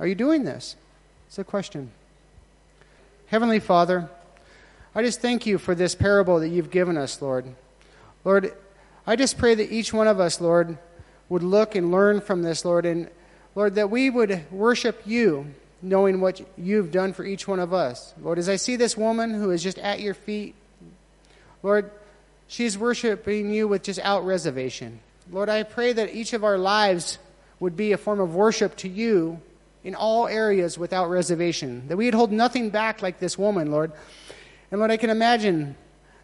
Are 0.00 0.06
you 0.06 0.14
doing 0.14 0.44
this? 0.44 0.74
It's 1.28 1.38
a 1.38 1.44
question. 1.44 1.92
Heavenly 3.28 3.60
Father, 3.60 4.08
I 4.96 5.02
just 5.02 5.20
thank 5.20 5.46
you 5.46 5.58
for 5.58 5.76
this 5.76 5.94
parable 5.94 6.40
that 6.40 6.48
you've 6.48 6.70
given 6.70 6.96
us, 6.96 7.22
Lord. 7.22 7.44
Lord, 8.24 8.52
I 9.06 9.14
just 9.14 9.38
pray 9.38 9.54
that 9.54 9.72
each 9.72 9.92
one 9.92 10.08
of 10.08 10.18
us, 10.18 10.40
Lord, 10.40 10.78
would 11.28 11.44
look 11.44 11.76
and 11.76 11.92
learn 11.92 12.20
from 12.20 12.42
this, 12.42 12.64
Lord, 12.64 12.86
and 12.86 13.08
Lord, 13.54 13.76
that 13.76 13.90
we 13.90 14.10
would 14.10 14.50
worship 14.50 15.02
you, 15.06 15.54
knowing 15.82 16.20
what 16.20 16.40
you've 16.58 16.90
done 16.90 17.12
for 17.12 17.24
each 17.24 17.46
one 17.46 17.60
of 17.60 17.72
us. 17.72 18.14
Lord, 18.20 18.38
as 18.38 18.48
I 18.48 18.56
see 18.56 18.74
this 18.74 18.96
woman 18.96 19.34
who 19.34 19.52
is 19.52 19.62
just 19.62 19.78
at 19.78 20.00
your 20.00 20.14
feet, 20.14 20.56
Lord, 21.62 21.90
She's 22.48 22.78
worshiping 22.78 23.50
you 23.50 23.66
with 23.66 23.82
just 23.82 23.98
out 24.00 24.24
reservation. 24.24 25.00
Lord, 25.30 25.48
I 25.48 25.64
pray 25.64 25.92
that 25.92 26.14
each 26.14 26.32
of 26.32 26.44
our 26.44 26.58
lives 26.58 27.18
would 27.58 27.76
be 27.76 27.92
a 27.92 27.96
form 27.96 28.20
of 28.20 28.34
worship 28.34 28.76
to 28.76 28.88
you 28.88 29.40
in 29.82 29.94
all 29.94 30.28
areas 30.28 30.78
without 30.78 31.10
reservation. 31.10 31.88
That 31.88 31.96
we'd 31.96 32.14
hold 32.14 32.30
nothing 32.30 32.70
back 32.70 33.02
like 33.02 33.18
this 33.18 33.36
woman, 33.36 33.72
Lord. 33.72 33.92
And 34.70 34.80
Lord, 34.80 34.90
I 34.90 34.96
can 34.96 35.10
imagine 35.10 35.76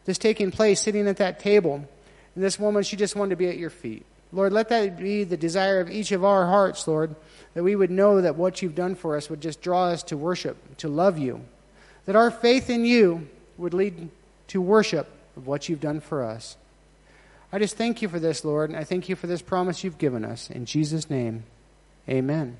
this 0.05 0.19
taking 0.19 0.51
place 0.51 0.81
sitting 0.81 1.07
at 1.07 1.19
that 1.19 1.39
table. 1.39 1.87
And 2.35 2.45
this 2.45 2.59
woman, 2.59 2.83
she 2.83 2.97
just 2.97 3.17
wanted 3.17 3.31
to 3.31 3.37
be 3.37 3.49
at 3.49 3.59
your 3.59 3.71
feet. 3.71 4.05
Lord, 4.33 4.53
let 4.53 4.71
that 4.71 4.99
be 4.99 5.25
the 5.25 5.37
desire 5.37 5.81
of 5.81 5.91
each 5.91 6.11
of 6.11 6.25
our 6.25 6.47
hearts, 6.47 6.89
Lord, 6.89 7.15
that 7.55 7.63
we 7.63 7.77
would 7.77 7.91
know 7.91 8.23
that 8.23 8.37
what 8.37 8.63
you've 8.63 8.75
done 8.75 8.95
for 8.95 9.17
us 9.17 9.29
would 9.29 9.43
just 9.43 9.61
draw 9.61 9.89
us 9.89 10.03
to 10.05 10.17
worship, 10.17 10.79
to 10.79 10.89
love 10.89 11.19
you. 11.19 11.43
That 12.07 12.17
our 12.17 12.31
faith 12.31 12.71
in 12.71 12.87
you 12.87 13.29
would 13.59 13.75
lead 13.75 14.09
to 14.49 14.61
worship 14.61 15.09
of 15.37 15.47
what 15.47 15.69
you've 15.69 15.81
done 15.81 16.01
for 16.01 16.23
us. 16.23 16.57
I 17.53 17.59
just 17.59 17.77
thank 17.77 18.01
you 18.01 18.09
for 18.09 18.19
this, 18.19 18.45
Lord, 18.45 18.71
and 18.71 18.79
I 18.79 18.85
thank 18.85 19.11
you 19.11 19.17
for 19.17 19.27
this 19.27 19.43
promise 19.43 19.85
you've 19.85 19.99
given 19.99 20.25
us. 20.25 20.49
In 20.49 20.65
Jesus' 20.65 21.11
name, 21.11 21.45
amen. 22.09 22.57